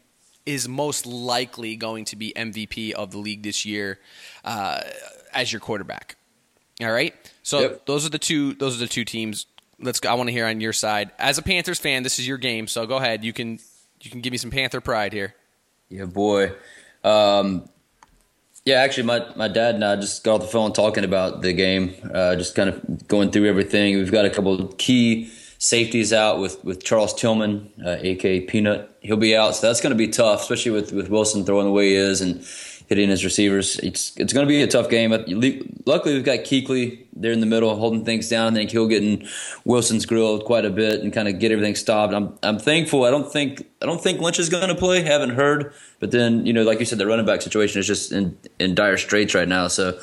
is 0.49 0.67
most 0.67 1.05
likely 1.05 1.75
going 1.75 2.05
to 2.05 2.15
be 2.15 2.33
MVP 2.35 2.91
of 2.93 3.11
the 3.11 3.17
league 3.19 3.43
this 3.43 3.65
year 3.65 3.99
uh, 4.43 4.81
as 5.33 5.51
your 5.53 5.59
quarterback. 5.59 6.15
All 6.81 6.91
right, 6.91 7.13
so 7.43 7.59
Yep. 7.61 7.85
those 7.85 8.05
are 8.05 8.09
the 8.09 8.17
two. 8.19 8.53
Those 8.53 8.75
are 8.77 8.79
the 8.79 8.87
two 8.87 9.05
teams. 9.05 9.45
Let's. 9.79 9.99
Go, 9.99 10.09
I 10.09 10.13
want 10.13 10.27
to 10.29 10.33
hear 10.33 10.45
on 10.45 10.61
your 10.61 10.73
side 10.73 11.11
as 11.19 11.37
a 11.37 11.41
Panthers 11.41 11.77
fan. 11.79 12.03
This 12.03 12.19
is 12.19 12.27
your 12.27 12.37
game, 12.37 12.67
so 12.67 12.85
go 12.85 12.97
ahead. 12.97 13.23
You 13.23 13.33
can 13.33 13.59
you 14.01 14.09
can 14.09 14.21
give 14.21 14.31
me 14.31 14.37
some 14.37 14.49
Panther 14.51 14.79
pride 14.81 15.11
here. 15.13 15.35
Yeah, 15.89 16.05
boy. 16.05 16.51
Um, 17.03 17.67
yeah, 18.65 18.75
actually, 18.81 19.03
my, 19.03 19.25
my 19.35 19.47
dad 19.47 19.75
and 19.75 19.83
I 19.83 19.95
just 19.95 20.23
got 20.23 20.35
off 20.35 20.41
the 20.41 20.47
phone 20.47 20.73
talking 20.73 21.03
about 21.03 21.41
the 21.41 21.53
game, 21.53 21.95
uh, 22.13 22.35
just 22.35 22.55
kind 22.55 22.69
of 22.69 23.07
going 23.07 23.31
through 23.31 23.47
everything. 23.47 23.97
We've 23.97 24.11
got 24.11 24.25
a 24.25 24.29
couple 24.29 24.53
of 24.53 24.77
key 24.77 25.31
safeties 25.59 26.11
out 26.11 26.39
with, 26.39 26.63
with 26.63 26.83
Charles 26.83 27.13
Tillman, 27.13 27.71
uh, 27.85 27.97
aka 27.99 28.41
Peanut. 28.41 28.89
He'll 29.01 29.17
be 29.17 29.35
out, 29.35 29.55
so 29.55 29.67
that's 29.67 29.81
going 29.81 29.91
to 29.91 29.97
be 29.97 30.07
tough, 30.07 30.41
especially 30.41 30.71
with, 30.71 30.91
with 30.91 31.09
Wilson 31.09 31.45
throwing 31.45 31.67
the 31.67 31.71
way 31.71 31.89
he 31.89 31.95
is 31.95 32.21
and 32.21 32.43
hitting 32.89 33.09
his 33.09 33.23
receivers. 33.23 33.77
It's 33.79 34.17
it's 34.17 34.33
going 34.33 34.45
to 34.45 34.49
be 34.49 34.61
a 34.63 34.67
tough 34.67 34.89
game. 34.89 35.11
Luckily, 35.85 36.15
we've 36.15 36.25
got 36.25 36.39
Kuechly 36.39 37.05
there 37.13 37.31
in 37.31 37.39
the 37.39 37.45
middle 37.45 37.73
holding 37.75 38.03
things 38.03 38.27
down. 38.27 38.53
I 38.53 38.55
think 38.57 38.71
he'll 38.71 38.87
get 38.87 39.03
in 39.03 39.27
Wilson's 39.63 40.05
grill 40.05 40.39
quite 40.41 40.65
a 40.65 40.69
bit 40.69 41.01
and 41.01 41.13
kind 41.13 41.27
of 41.27 41.39
get 41.39 41.51
everything 41.51 41.75
stopped. 41.75 42.13
I'm 42.13 42.37
I'm 42.41 42.57
thankful. 42.57 43.03
I 43.03 43.11
don't 43.11 43.31
think 43.31 43.69
I 43.81 43.85
don't 43.85 44.01
think 44.01 44.19
Lynch 44.19 44.39
is 44.39 44.49
going 44.49 44.67
to 44.67 44.75
play. 44.75 45.03
Haven't 45.03 45.31
heard, 45.31 45.71
but 45.99 46.11
then 46.11 46.45
you 46.45 46.51
know, 46.51 46.63
like 46.63 46.79
you 46.79 46.85
said, 46.85 46.97
the 46.97 47.07
running 47.07 47.25
back 47.25 47.41
situation 47.41 47.79
is 47.79 47.87
just 47.87 48.11
in 48.11 48.37
in 48.59 48.75
dire 48.75 48.97
straits 48.97 49.35
right 49.35 49.47
now. 49.47 49.67
So, 49.67 49.99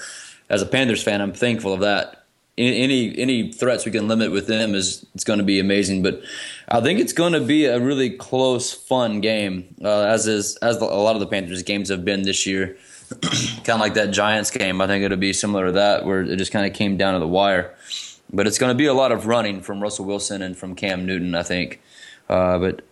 as 0.49 0.63
a 0.63 0.67
Panthers 0.67 1.03
fan, 1.03 1.21
I'm 1.21 1.33
thankful 1.33 1.73
of 1.73 1.81
that. 1.81 2.26
Any 2.59 3.19
any, 3.19 3.53
threats 3.53 3.85
we 3.85 3.93
can 3.93 4.09
limit 4.09 4.33
with 4.33 4.47
them 4.47 4.75
is 4.75 5.05
it's 5.15 5.25
going 5.25 5.41
to 5.41 5.45
be 5.45 5.61
amazing. 5.61 6.03
But 6.03 6.23
I 6.69 6.81
think 6.81 7.01
it's 7.01 7.13
going 7.13 7.35
to 7.35 7.41
be 7.41 7.67
a 7.67 7.79
really 7.79 8.09
close, 8.11 8.73
fun 8.73 9.21
game, 9.21 9.75
uh, 9.85 10.05
as 10.05 10.27
is 10.27 10.57
as 10.57 10.79
a 10.79 10.85
lot 10.85 11.17
of 11.17 11.21
the 11.21 11.27
Panthers 11.27 11.63
games 11.63 11.91
have 11.91 12.05
been 12.05 12.23
this 12.23 12.47
year. 12.47 12.79
kind 13.21 13.69
of 13.69 13.81
like 13.81 13.95
that 13.95 14.11
Giants 14.11 14.51
game. 14.51 14.81
I 14.81 14.87
think 14.87 15.05
it'll 15.05 15.19
be 15.19 15.35
similar 15.35 15.67
to 15.67 15.73
that, 15.73 16.07
where 16.07 16.23
it 16.23 16.37
just 16.37 16.51
kind 16.51 16.67
of 16.67 16.73
came 16.73 16.97
down 16.97 17.13
to 17.13 17.21
the 17.21 17.29
wire. 17.29 17.75
But 18.33 18.47
it's 18.47 18.59
going 18.59 18.71
to 18.71 18.77
be 18.77 18.87
a 18.87 18.95
lot 18.95 19.13
of 19.13 19.27
running 19.27 19.61
from 19.61 19.81
Russell 19.81 20.07
Wilson 20.07 20.43
and 20.43 20.57
from 20.57 20.75
Cam 20.75 21.07
Newton, 21.07 21.35
I 21.35 21.43
think. 21.43 21.81
Uh, 22.29 22.59
but 22.59 22.83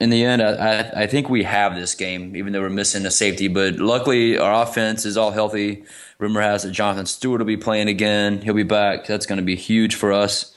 in 0.00 0.10
the 0.10 0.24
end, 0.24 0.42
I, 0.42 0.52
I, 0.52 1.02
I 1.02 1.06
think 1.06 1.30
we 1.30 1.44
have 1.44 1.74
this 1.74 1.94
game, 1.94 2.36
even 2.36 2.52
though 2.52 2.60
we're 2.60 2.70
missing 2.70 3.06
a 3.06 3.10
safety. 3.10 3.48
But 3.48 3.76
luckily, 3.76 4.36
our 4.36 4.62
offense 4.62 5.06
is 5.06 5.16
all 5.16 5.30
healthy. 5.30 5.84
Rumor 6.18 6.40
has 6.40 6.64
it 6.64 6.70
Jonathan 6.72 7.06
Stewart 7.06 7.40
will 7.40 7.46
be 7.46 7.56
playing 7.56 7.88
again. 7.88 8.40
He'll 8.40 8.54
be 8.54 8.62
back. 8.62 9.06
That's 9.06 9.26
going 9.26 9.38
to 9.38 9.44
be 9.44 9.56
huge 9.56 9.94
for 9.94 10.12
us. 10.12 10.54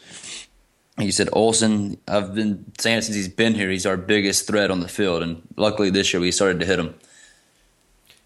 He 0.99 1.11
said 1.11 1.29
Olsen. 1.33 1.97
I've 2.07 2.33
been 2.33 2.71
saying 2.79 2.99
it 2.99 3.01
since 3.03 3.15
he's 3.15 3.27
been 3.27 3.53
here. 3.53 3.69
He's 3.69 3.85
our 3.85 3.97
biggest 3.97 4.47
threat 4.47 4.71
on 4.71 4.79
the 4.79 4.87
field, 4.87 5.21
and 5.23 5.41
luckily 5.55 5.89
this 5.89 6.11
year 6.13 6.19
we 6.21 6.31
started 6.31 6.59
to 6.59 6.65
hit 6.65 6.79
him. 6.79 6.95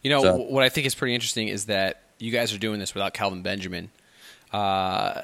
You 0.02 0.10
know 0.10 0.22
So- 0.22 0.38
what 0.38 0.64
I 0.64 0.70
think 0.70 0.88
is 0.88 0.96
pretty 0.96 1.14
interesting 1.14 1.48
is 1.48 1.66
that 1.66 2.02
you 2.20 2.32
guys 2.32 2.54
are 2.54 2.58
doing 2.58 2.80
this 2.80 2.94
without 2.94 3.14
Kelvin 3.14 3.42
Benjamin. 3.42 3.90
Uh, 4.54 5.22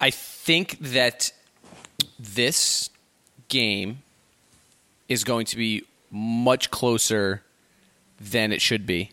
I 0.00 0.10
think 0.10 0.78
that 0.80 1.32
this 2.18 2.90
game 3.48 4.02
is 5.08 5.24
going 5.24 5.46
to 5.46 5.56
be 5.56 5.84
much 6.10 6.70
closer 6.70 7.42
than 8.20 8.52
it 8.52 8.60
should 8.60 8.86
be. 8.86 9.10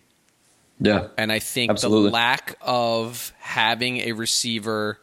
Yeah, 0.80 1.08
And 1.18 1.32
I 1.32 1.40
think 1.40 1.72
Absolutely. 1.72 2.10
the 2.10 2.14
lack 2.14 2.58
of 2.62 3.32
having 3.40 3.98
a 4.00 4.12
receiver 4.12 5.00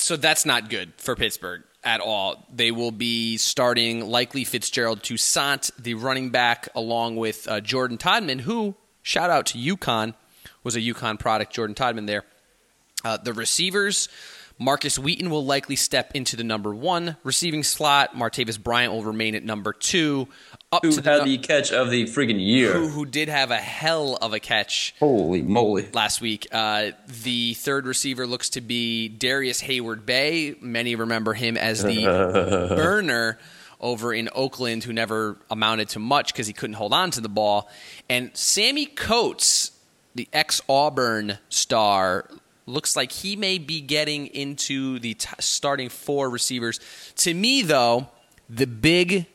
so 0.04 0.18
that's 0.18 0.46
not 0.46 0.70
good 0.70 0.92
for 0.98 1.16
Pittsburgh 1.16 1.64
at 1.84 2.02
all. 2.02 2.46
They 2.54 2.72
will 2.72 2.92
be 2.92 3.38
starting 3.38 4.06
likely 4.06 4.44
Fitzgerald 4.44 5.02
Toussaint, 5.02 5.72
the 5.80 5.94
running 5.94 6.30
back, 6.30 6.68
along 6.76 7.16
with 7.16 7.48
uh, 7.48 7.62
Jordan 7.62 7.98
Todman, 7.98 8.42
who, 8.42 8.76
shout 9.02 9.30
out 9.30 9.46
to 9.48 9.58
UConn, 9.58 10.14
was 10.64 10.76
a 10.76 10.82
UConn 10.82 11.18
product, 11.20 11.54
Jordan 11.54 11.76
Todman 11.76 12.08
there. 12.08 12.24
Uh, 13.06 13.18
the 13.18 13.34
receivers, 13.34 14.10
Markus 14.64 14.98
Wheaton 14.98 15.30
will 15.30 15.44
likely 15.44 15.76
step 15.76 16.12
into 16.14 16.38
the 16.38 16.44
number 16.44 16.74
one 16.74 17.18
receiving 17.24 17.64
slot. 17.64 18.16
Martavis 18.16 18.62
Bryant 18.62 18.94
will 18.94 19.04
remain 19.04 19.36
at 19.36 19.44
number 19.44 19.74
two. 19.74 20.30
Up 20.72 20.84
who 20.84 20.92
to 20.92 21.02
had 21.02 21.26
the, 21.26 21.38
the 21.38 21.38
catch 21.38 21.74
of 21.74 21.90
the 21.90 22.06
freaking 22.06 22.44
year? 22.44 22.72
Who, 22.72 22.88
who, 22.88 23.06
did 23.06 23.28
have 23.28 23.52
a 23.52 23.58
hell 23.58 24.18
of 24.22 24.34
a 24.34 24.40
catch? 24.40 24.96
Holy 25.00 25.42
moly! 25.42 25.90
Last 25.94 26.22
week, 26.22 26.48
uh, 26.52 26.92
the 27.24 27.54
third 27.56 27.86
receiver 27.86 28.26
looks 28.26 28.50
to 28.52 28.62
be 28.62 29.10
Darrius 29.10 29.62
Heyward-Bey. 29.62 30.56
Many 30.62 30.96
remember 30.96 31.34
him 31.34 31.58
as 31.58 31.84
the 31.84 32.06
burner 32.76 33.38
over 33.82 34.14
in 34.14 34.30
Oakland, 34.34 34.86
who 34.86 34.94
never 34.94 35.38
amounted 35.52 35.90
to 35.90 36.00
much 36.00 36.34
because 36.34 36.48
he 36.48 36.54
couldn't 36.54 36.76
hold 36.76 36.94
on 36.94 37.12
to 37.12 37.22
the 37.22 37.30
ball. 37.30 37.70
And 38.10 38.32
Sammie 38.34 38.86
Coates, 38.86 39.72
the 40.16 40.30
ex 40.32 40.62
Auburn 40.70 41.38
star, 41.50 42.30
looks 42.66 42.96
like 42.96 43.12
he 43.12 43.36
may 43.36 43.58
be 43.58 43.82
getting 43.82 44.28
into 44.28 45.00
the 45.00 45.16
t- 45.16 45.30
starting 45.40 45.90
four 45.90 46.30
receivers. 46.30 46.80
To 47.18 47.34
me, 47.34 47.62
though, 47.62 48.08
the 48.50 48.68
big, 48.68 49.26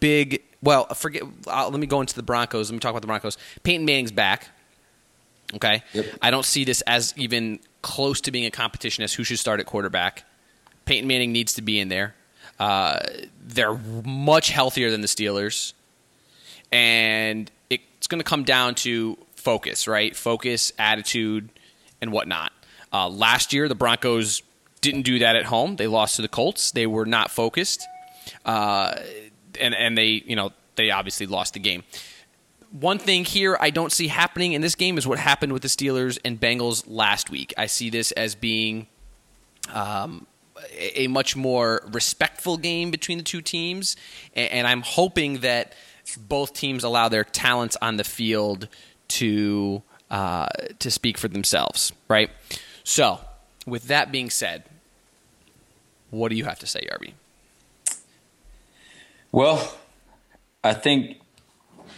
big 0.00 0.42
well, 0.64 0.86
forget. 0.94 1.22
Uh, 1.46 1.68
let 1.68 1.78
me 1.78 1.86
go 1.86 2.00
into 2.00 2.14
the 2.14 2.22
Broncos. 2.22 2.70
Let 2.70 2.74
me 2.74 2.80
talk 2.80 2.90
about 2.90 3.02
the 3.02 3.06
Broncos. 3.06 3.36
Peyton 3.62 3.84
Manning's 3.84 4.12
back. 4.12 4.48
Okay, 5.54 5.82
yep. 5.92 6.06
I 6.22 6.30
don't 6.30 6.44
see 6.44 6.64
this 6.64 6.80
as 6.82 7.12
even 7.16 7.60
close 7.82 8.22
to 8.22 8.30
being 8.30 8.46
a 8.46 8.50
competition 8.50 9.04
as 9.04 9.12
who 9.12 9.24
should 9.24 9.38
start 9.38 9.60
at 9.60 9.66
quarterback. 9.66 10.24
Peyton 10.86 11.06
Manning 11.06 11.32
needs 11.32 11.54
to 11.54 11.62
be 11.62 11.78
in 11.78 11.88
there. 11.88 12.14
Uh, 12.58 13.00
they're 13.46 13.74
much 14.04 14.48
healthier 14.48 14.90
than 14.90 15.02
the 15.02 15.06
Steelers, 15.06 15.74
and 16.72 17.50
it's 17.68 18.06
going 18.06 18.20
to 18.20 18.24
come 18.24 18.44
down 18.44 18.74
to 18.76 19.18
focus, 19.36 19.86
right? 19.86 20.16
Focus, 20.16 20.72
attitude, 20.78 21.50
and 22.00 22.10
whatnot. 22.10 22.52
Uh, 22.94 23.08
last 23.08 23.52
year, 23.52 23.68
the 23.68 23.74
Broncos 23.74 24.40
didn't 24.80 25.02
do 25.02 25.18
that 25.18 25.34
at 25.34 25.46
home. 25.46 25.74
They 25.74 25.88
lost 25.88 26.16
to 26.16 26.22
the 26.22 26.28
Colts. 26.28 26.70
They 26.70 26.86
were 26.86 27.04
not 27.04 27.30
focused, 27.30 27.84
uh, 28.44 28.94
and 29.60 29.74
and 29.74 29.98
they 29.98 30.22
you 30.24 30.36
know 30.36 30.52
they 30.76 30.92
obviously 30.92 31.26
lost 31.26 31.54
the 31.54 31.60
game. 31.60 31.82
One 32.70 32.98
thing 32.98 33.24
here 33.24 33.56
I 33.60 33.70
don't 33.70 33.90
see 33.90 34.08
happening 34.08 34.52
in 34.52 34.60
this 34.60 34.76
game 34.76 34.96
is 34.96 35.06
what 35.06 35.18
happened 35.18 35.52
with 35.52 35.62
the 35.62 35.68
Steelers 35.68 36.18
and 36.24 36.40
Bengals 36.40 36.84
last 36.86 37.30
week. 37.30 37.52
I 37.58 37.66
see 37.66 37.90
this 37.90 38.12
as 38.12 38.36
being 38.36 38.86
um, 39.72 40.26
a 40.94 41.08
much 41.08 41.34
more 41.34 41.82
respectful 41.92 42.58
game 42.58 42.92
between 42.92 43.18
the 43.18 43.24
two 43.24 43.42
teams, 43.42 43.96
and 44.34 44.68
I'm 44.68 44.82
hoping 44.82 45.38
that 45.38 45.74
both 46.28 46.54
teams 46.54 46.84
allow 46.84 47.08
their 47.08 47.24
talents 47.24 47.76
on 47.82 47.96
the 47.96 48.04
field 48.04 48.68
to 49.08 49.82
uh, 50.10 50.46
to 50.78 50.92
speak 50.92 51.18
for 51.18 51.26
themselves, 51.26 51.92
right? 52.06 52.30
So, 52.84 53.20
with 53.66 53.88
that 53.88 54.12
being 54.12 54.30
said, 54.30 54.64
what 56.10 56.28
do 56.28 56.36
you 56.36 56.44
have 56.44 56.58
to 56.60 56.66
say, 56.66 56.86
Yarby? 56.86 57.12
Well, 59.32 59.76
I 60.62 60.74
think, 60.74 61.16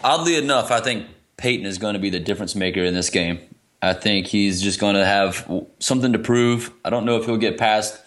oddly 0.03 0.37
enough, 0.37 0.71
I 0.71 0.81
think 0.81 1.09
Peyton 1.37 1.67
is 1.67 1.77
going 1.77 1.95
to 1.95 2.01
be 2.01 2.09
the 2.09 2.21
difference 2.21 2.55
maker 2.55 2.83
in 2.83 2.95
this 2.95 3.11
game. 3.11 3.41
I 3.83 3.93
think 3.93 4.29
he's 4.29 4.63
just 4.63 4.81
going 4.81 4.95
to 4.95 5.05
have 5.05 5.47
something 5.81 6.13
to 6.13 6.19
prove. 6.19 6.73
I 6.85 6.91
don't 6.91 7.05
know 7.05 7.17
if 7.17 7.27
he'll 7.27 7.37
get 7.37 7.59
past. 7.59 8.01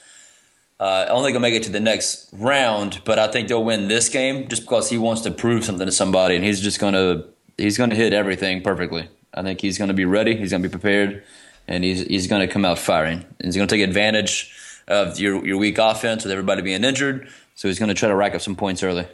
Uh, 0.79 1.05
I 1.05 1.09
don't 1.09 1.21
think 1.21 1.33
he'll 1.33 1.41
make 1.41 1.53
it 1.53 1.63
to 1.63 1.71
the 1.71 1.79
next 1.81 2.29
round, 2.33 3.01
but 3.03 3.19
I 3.19 3.27
think 3.27 3.49
they'll 3.49 3.63
win 3.63 3.89
this 3.89 4.09
game 4.09 4.47
just 4.47 4.63
because 4.63 4.89
he 4.89 4.97
wants 4.97 5.21
to 5.23 5.31
prove 5.31 5.65
something 5.65 5.85
to 5.85 5.91
somebody, 5.91 6.35
and 6.35 6.43
he's 6.43 6.61
just 6.61 6.79
going 6.79 6.93
to 6.93 7.25
he's 7.57 7.77
going 7.77 7.89
to 7.89 7.95
hit 7.95 8.13
everything 8.13 8.61
perfectly. 8.61 9.09
I 9.33 9.43
think 9.43 9.59
he's 9.59 9.77
going 9.77 9.89
to 9.89 9.93
be 9.93 10.05
ready. 10.05 10.37
He's 10.37 10.51
going 10.51 10.63
to 10.63 10.69
be 10.69 10.71
prepared 10.71 11.23
and 11.69 11.83
he's 11.83 12.01
he's 12.01 12.27
going 12.27 12.45
to 12.45 12.51
come 12.51 12.65
out 12.65 12.79
firing. 12.79 13.23
He's 13.41 13.55
going 13.55 13.67
to 13.67 13.73
take 13.73 13.87
advantage 13.87 14.53
of 14.87 15.17
your 15.19 15.45
your 15.45 15.57
weak 15.57 15.77
offense 15.77 16.23
with 16.25 16.31
everybody 16.31 16.61
being 16.61 16.83
injured. 16.83 17.29
So 17.55 17.69
he's 17.69 17.79
going 17.79 17.89
to 17.89 17.95
try 17.95 18.09
to 18.09 18.15
rack 18.15 18.35
up 18.35 18.41
some 18.41 18.55
points 18.55 18.83
early. 18.83 19.05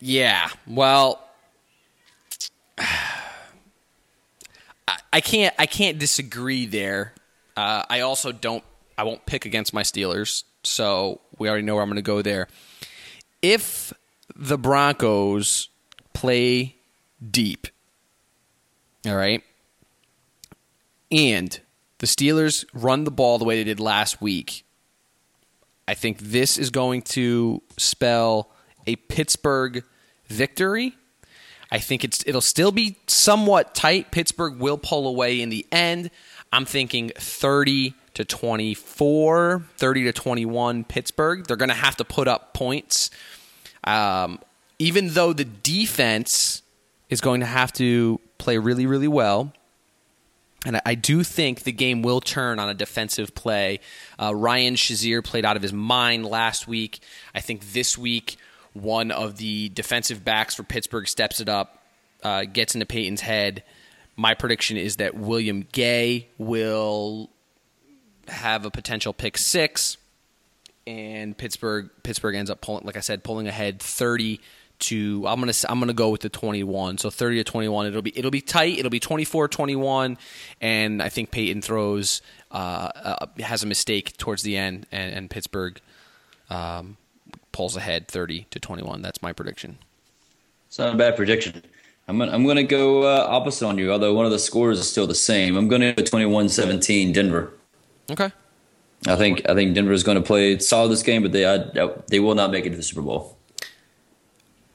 Yeah, 0.00 0.48
well, 0.66 1.22
I 5.12 5.20
can't 5.20 5.54
I 5.58 5.66
can't 5.66 5.98
disagree 5.98 6.66
there. 6.66 7.14
Uh, 7.56 7.84
I 7.88 8.00
also 8.00 8.32
don't 8.32 8.64
I 8.98 9.04
won't 9.04 9.24
pick 9.26 9.44
against 9.46 9.74
my 9.74 9.82
Steelers, 9.82 10.44
so 10.62 11.20
we 11.38 11.48
already 11.48 11.64
know 11.64 11.74
where 11.74 11.82
I'm 11.82 11.88
going 11.88 11.96
to 11.96 12.02
go 12.02 12.22
there. 12.22 12.48
If 13.42 13.92
the 14.34 14.56
Broncos 14.56 15.68
play 16.14 16.76
deep, 17.30 17.66
all 19.06 19.16
right, 19.16 19.42
and 21.10 21.60
the 21.98 22.06
Steelers 22.06 22.64
run 22.72 23.04
the 23.04 23.10
ball 23.10 23.38
the 23.38 23.44
way 23.44 23.56
they 23.56 23.64
did 23.64 23.80
last 23.80 24.20
week, 24.20 24.64
I 25.86 25.94
think 25.94 26.18
this 26.18 26.58
is 26.58 26.70
going 26.70 27.02
to 27.02 27.62
spell 27.76 28.50
a 28.86 28.96
Pittsburgh 28.96 29.84
victory. 30.28 30.96
I 31.70 31.78
think 31.78 32.04
it's 32.04 32.22
it'll 32.26 32.40
still 32.40 32.72
be 32.72 32.96
somewhat 33.06 33.74
tight. 33.74 34.10
Pittsburgh 34.10 34.58
will 34.58 34.78
pull 34.78 35.06
away 35.06 35.40
in 35.40 35.48
the 35.48 35.66
end. 35.72 36.10
I'm 36.52 36.64
thinking 36.64 37.10
30 37.16 37.94
to 38.14 38.24
24, 38.24 39.64
30 39.76 40.04
to 40.04 40.12
21 40.12 40.84
Pittsburgh. 40.84 41.46
They're 41.46 41.56
going 41.56 41.68
to 41.68 41.74
have 41.74 41.96
to 41.96 42.04
put 42.04 42.28
up 42.28 42.54
points. 42.54 43.10
Um, 43.82 44.38
even 44.78 45.08
though 45.14 45.32
the 45.32 45.44
defense 45.44 46.62
is 47.08 47.20
going 47.20 47.40
to 47.40 47.46
have 47.46 47.72
to 47.74 48.20
play 48.38 48.58
really, 48.58 48.86
really 48.86 49.08
well. 49.08 49.52
And 50.64 50.80
I 50.86 50.94
do 50.94 51.22
think 51.22 51.64
the 51.64 51.72
game 51.72 52.02
will 52.02 52.20
turn 52.20 52.58
on 52.58 52.68
a 52.68 52.74
defensive 52.74 53.34
play. 53.34 53.80
Uh, 54.20 54.34
Ryan 54.34 54.74
Shazier 54.76 55.22
played 55.22 55.44
out 55.44 55.56
of 55.56 55.62
his 55.62 55.72
mind 55.72 56.24
last 56.24 56.66
week. 56.66 57.00
I 57.34 57.40
think 57.40 57.72
this 57.72 57.98
week, 57.98 58.36
one 58.72 59.10
of 59.10 59.36
the 59.36 59.68
defensive 59.68 60.24
backs 60.24 60.54
for 60.54 60.62
Pittsburgh 60.62 61.06
steps 61.06 61.40
it 61.40 61.48
up, 61.48 61.84
uh, 62.22 62.44
gets 62.44 62.74
into 62.74 62.86
Peyton's 62.86 63.20
head. 63.20 63.62
My 64.16 64.34
prediction 64.34 64.76
is 64.76 64.96
that 64.96 65.14
William 65.14 65.66
Gay 65.72 66.28
will 66.38 67.30
have 68.28 68.64
a 68.64 68.70
potential 68.70 69.12
pick 69.12 69.36
six, 69.36 69.98
and 70.86 71.36
Pittsburgh 71.36 71.90
Pittsburgh 72.02 72.36
ends 72.36 72.50
up 72.50 72.60
pulling, 72.60 72.86
like 72.86 72.96
I 72.96 73.00
said, 73.00 73.22
pulling 73.22 73.48
ahead 73.48 73.80
thirty 73.80 74.40
to 74.80 75.24
I'm 75.26 75.40
gonna 75.40 75.52
I'm 75.68 75.78
gonna 75.78 75.92
go 75.92 76.10
with 76.10 76.22
the 76.22 76.28
21. 76.28 76.98
So 76.98 77.10
30 77.10 77.36
to 77.38 77.44
21. 77.44 77.86
It'll 77.86 78.02
be 78.02 78.16
it'll 78.18 78.30
be 78.30 78.40
tight. 78.40 78.78
It'll 78.78 78.90
be 78.90 79.00
24-21, 79.00 80.16
and 80.60 81.02
I 81.02 81.08
think 81.08 81.30
Peyton 81.30 81.62
throws 81.62 82.22
uh, 82.50 82.90
uh, 82.94 83.26
has 83.40 83.62
a 83.62 83.66
mistake 83.66 84.16
towards 84.16 84.42
the 84.42 84.56
end, 84.56 84.86
and, 84.92 85.14
and 85.14 85.30
Pittsburgh 85.30 85.80
um, 86.50 86.96
pulls 87.52 87.76
ahead 87.76 88.08
30 88.08 88.46
to 88.50 88.60
21. 88.60 89.02
That's 89.02 89.22
my 89.22 89.32
prediction. 89.32 89.78
It's 90.68 90.78
not 90.78 90.94
a 90.94 90.96
bad 90.96 91.16
prediction. 91.16 91.62
I'm 92.06 92.18
gonna, 92.18 92.32
I'm 92.32 92.44
going 92.44 92.56
to 92.56 92.64
go 92.64 93.04
uh, 93.04 93.26
opposite 93.28 93.66
on 93.66 93.78
you, 93.78 93.90
although 93.90 94.12
one 94.12 94.26
of 94.26 94.30
the 94.30 94.38
scores 94.38 94.78
is 94.78 94.90
still 94.90 95.06
the 95.06 95.14
same. 95.14 95.56
I'm 95.56 95.68
going 95.68 95.80
to 95.80 95.92
go 95.94 96.02
21-17 96.02 97.14
Denver. 97.14 97.52
Okay. 98.10 98.30
I 99.06 99.16
think 99.16 99.48
I 99.48 99.54
think 99.54 99.74
Denver 99.74 99.92
is 99.92 100.02
going 100.02 100.16
to 100.16 100.22
play 100.22 100.58
solid 100.58 100.90
this 100.90 101.02
game, 101.02 101.22
but 101.22 101.32
they 101.32 101.46
I, 101.46 101.58
they 102.08 102.20
will 102.20 102.34
not 102.34 102.50
make 102.50 102.66
it 102.66 102.70
to 102.70 102.76
the 102.76 102.82
Super 102.82 103.02
Bowl 103.02 103.33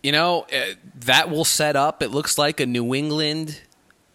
you 0.03 0.11
know, 0.11 0.45
uh, 0.53 0.73
that 1.01 1.29
will 1.29 1.45
set 1.45 1.75
up, 1.75 2.01
it 2.01 2.09
looks 2.09 2.37
like 2.37 2.59
a 2.59 2.65
New 2.65 2.93
England 2.93 3.59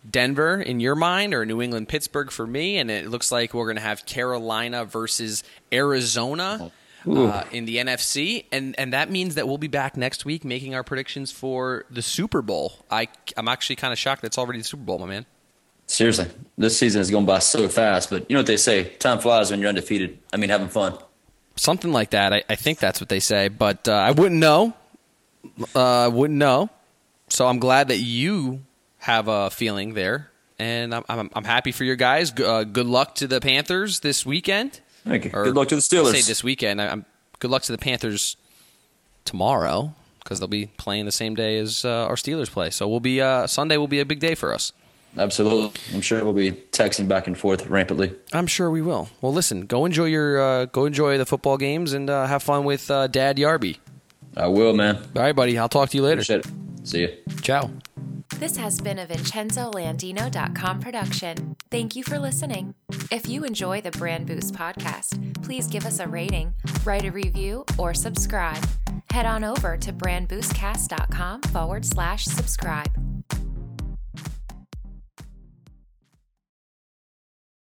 Denver 0.08 0.60
in 0.60 0.80
your 0.80 0.94
mind 0.94 1.34
or 1.34 1.46
New 1.46 1.62
England 1.62 1.88
Pittsburgh 1.88 2.30
for 2.30 2.46
me. 2.46 2.78
And 2.78 2.90
it 2.90 3.08
looks 3.08 3.32
like 3.32 3.54
we're 3.54 3.66
going 3.66 3.76
to 3.76 3.82
have 3.82 4.06
Carolina 4.06 4.84
versus 4.84 5.42
Arizona. 5.72 6.70
Uh, 7.06 7.44
in 7.52 7.66
the 7.66 7.76
NFC, 7.76 8.46
and 8.50 8.74
and 8.78 8.94
that 8.94 9.10
means 9.10 9.34
that 9.34 9.46
we'll 9.46 9.58
be 9.58 9.68
back 9.68 9.94
next 9.94 10.24
week 10.24 10.42
making 10.42 10.74
our 10.74 10.82
predictions 10.82 11.30
for 11.30 11.84
the 11.90 12.00
Super 12.00 12.40
Bowl. 12.40 12.82
I 12.90 13.08
I'm 13.36 13.46
actually 13.46 13.76
kind 13.76 13.92
of 13.92 13.98
shocked 13.98 14.22
that's 14.22 14.38
already 14.38 14.60
the 14.60 14.64
Super 14.64 14.84
Bowl, 14.84 14.98
my 14.98 15.04
man. 15.04 15.26
Seriously, 15.86 16.28
this 16.56 16.78
season 16.78 17.02
is 17.02 17.10
going 17.10 17.26
by 17.26 17.40
so 17.40 17.68
fast, 17.68 18.08
but 18.08 18.24
you 18.30 18.34
know 18.34 18.40
what 18.40 18.46
they 18.46 18.56
say: 18.56 18.84
time 18.84 19.18
flies 19.18 19.50
when 19.50 19.60
you're 19.60 19.68
undefeated. 19.68 20.18
I 20.32 20.38
mean, 20.38 20.48
having 20.48 20.68
fun. 20.68 20.96
Something 21.56 21.92
like 21.92 22.08
that. 22.12 22.32
I, 22.32 22.42
I 22.48 22.54
think 22.54 22.78
that's 22.78 23.02
what 23.02 23.10
they 23.10 23.20
say, 23.20 23.48
but 23.48 23.86
uh, 23.86 23.92
I 23.92 24.12
wouldn't 24.12 24.40
know 24.40 24.72
uh, 25.74 26.11
wouldn't 26.12 26.38
know. 26.38 26.70
So 27.28 27.46
I'm 27.46 27.59
glad 27.59 27.88
that 27.88 27.98
you 27.98 28.62
have 28.98 29.28
a 29.28 29.50
feeling 29.50 29.94
there, 29.94 30.30
and 30.59 30.94
I'm 30.94 31.04
I'm, 31.09 31.30
I'm 31.35 31.44
happy 31.44 31.72
for 31.72 31.85
your 31.85 31.96
guys. 31.96 32.33
Uh, 32.38 32.64
good 32.64 32.87
luck 32.87 33.14
to 33.16 33.26
the 33.26 33.40
Panthers 33.40 34.00
this 34.00 34.24
weekend. 34.26 34.80
Thank 35.04 35.26
you. 35.26 35.30
Or, 35.35 35.44
good 35.44 35.54
luck 35.54 35.68
to 35.68 35.76
the 35.76 35.83
Steelers. 35.83 36.11
I 36.11 36.20
say 36.20 36.30
this 36.30 36.44
weekend. 36.44 36.80
I, 36.80 36.87
am 36.87 37.04
good 37.38 37.50
luck 37.50 37.62
to 37.62 37.72
the 37.72 37.78
Panthers 37.78 38.37
tomorrow 39.24 39.94
because 40.22 40.40
they'll 40.40 40.48
be 40.48 40.66
playing 40.66 41.04
the 41.04 41.12
same 41.12 41.35
day 41.35 41.59
as 41.59 41.85
uh, 41.85 42.07
our 42.07 42.16
Steelers 42.16 42.50
play. 42.50 42.70
So 42.70 42.88
we'll 42.88 43.00
be 43.00 43.20
uh, 43.20 43.46
Sunday 43.46 43.76
will 43.76 43.88
be 43.88 44.00
a 44.00 44.07
big 44.07 44.20
day 44.20 44.35
for 44.35 44.54
us. 44.54 44.72
Absolutely. 45.16 45.70
I'm 45.92 46.00
sure 46.00 46.24
we'll 46.24 46.33
be 46.33 46.52
texting 46.52 47.07
back 47.07 47.26
and 47.26 47.38
forth 47.38 47.66
rampantly. 47.66 48.14
I'm 48.33 48.46
sure 48.46 48.70
we 48.70 48.83
will. 48.83 49.09
Well, 49.20 49.33
listen, 49.33 49.66
go 49.66 49.85
enjoy 49.85 50.07
your 50.07 50.40
uh, 50.40 50.64
go 50.66 50.87
enjoy 50.87 51.18
the 51.18 51.26
football 51.26 51.57
games 51.57 51.92
and 51.92 52.11
uh, 52.11 52.26
have 52.26 52.42
fun 52.42 52.64
with 52.64 52.90
uh, 52.90 53.07
Dad 53.07 53.37
Yarby. 53.37 53.78
I 54.36 54.48
will, 54.48 54.74
man. 54.74 54.96
All 54.96 55.22
right, 55.22 55.34
buddy. 55.34 55.58
I'll 55.58 55.68
talk 55.68 55.90
to 55.90 55.96
you 55.96 56.02
later. 56.02 56.14
Appreciate 56.20 56.46
it. 56.46 56.86
See 56.86 57.00
you. 57.02 57.16
Ciao. 57.42 57.70
This 58.38 58.56
has 58.56 58.80
been 58.80 58.98
a 58.98 59.06
VincenzoLandino.com 59.06 60.80
production. 60.80 61.56
Thank 61.70 61.94
you 61.94 62.02
for 62.02 62.18
listening. 62.18 62.74
If 63.10 63.28
you 63.28 63.44
enjoy 63.44 63.80
the 63.80 63.92
Brand 63.92 64.26
Boost 64.26 64.54
podcast, 64.54 65.42
please 65.42 65.66
give 65.66 65.86
us 65.86 66.00
a 66.00 66.08
rating, 66.08 66.52
write 66.84 67.04
a 67.04 67.12
review, 67.12 67.64
or 67.78 67.94
subscribe. 67.94 68.64
Head 69.10 69.26
on 69.26 69.44
over 69.44 69.76
to 69.76 69.92
brandboostcast.com 69.92 71.42
forward 71.42 71.84
slash 71.84 72.24
subscribe. 72.24 73.03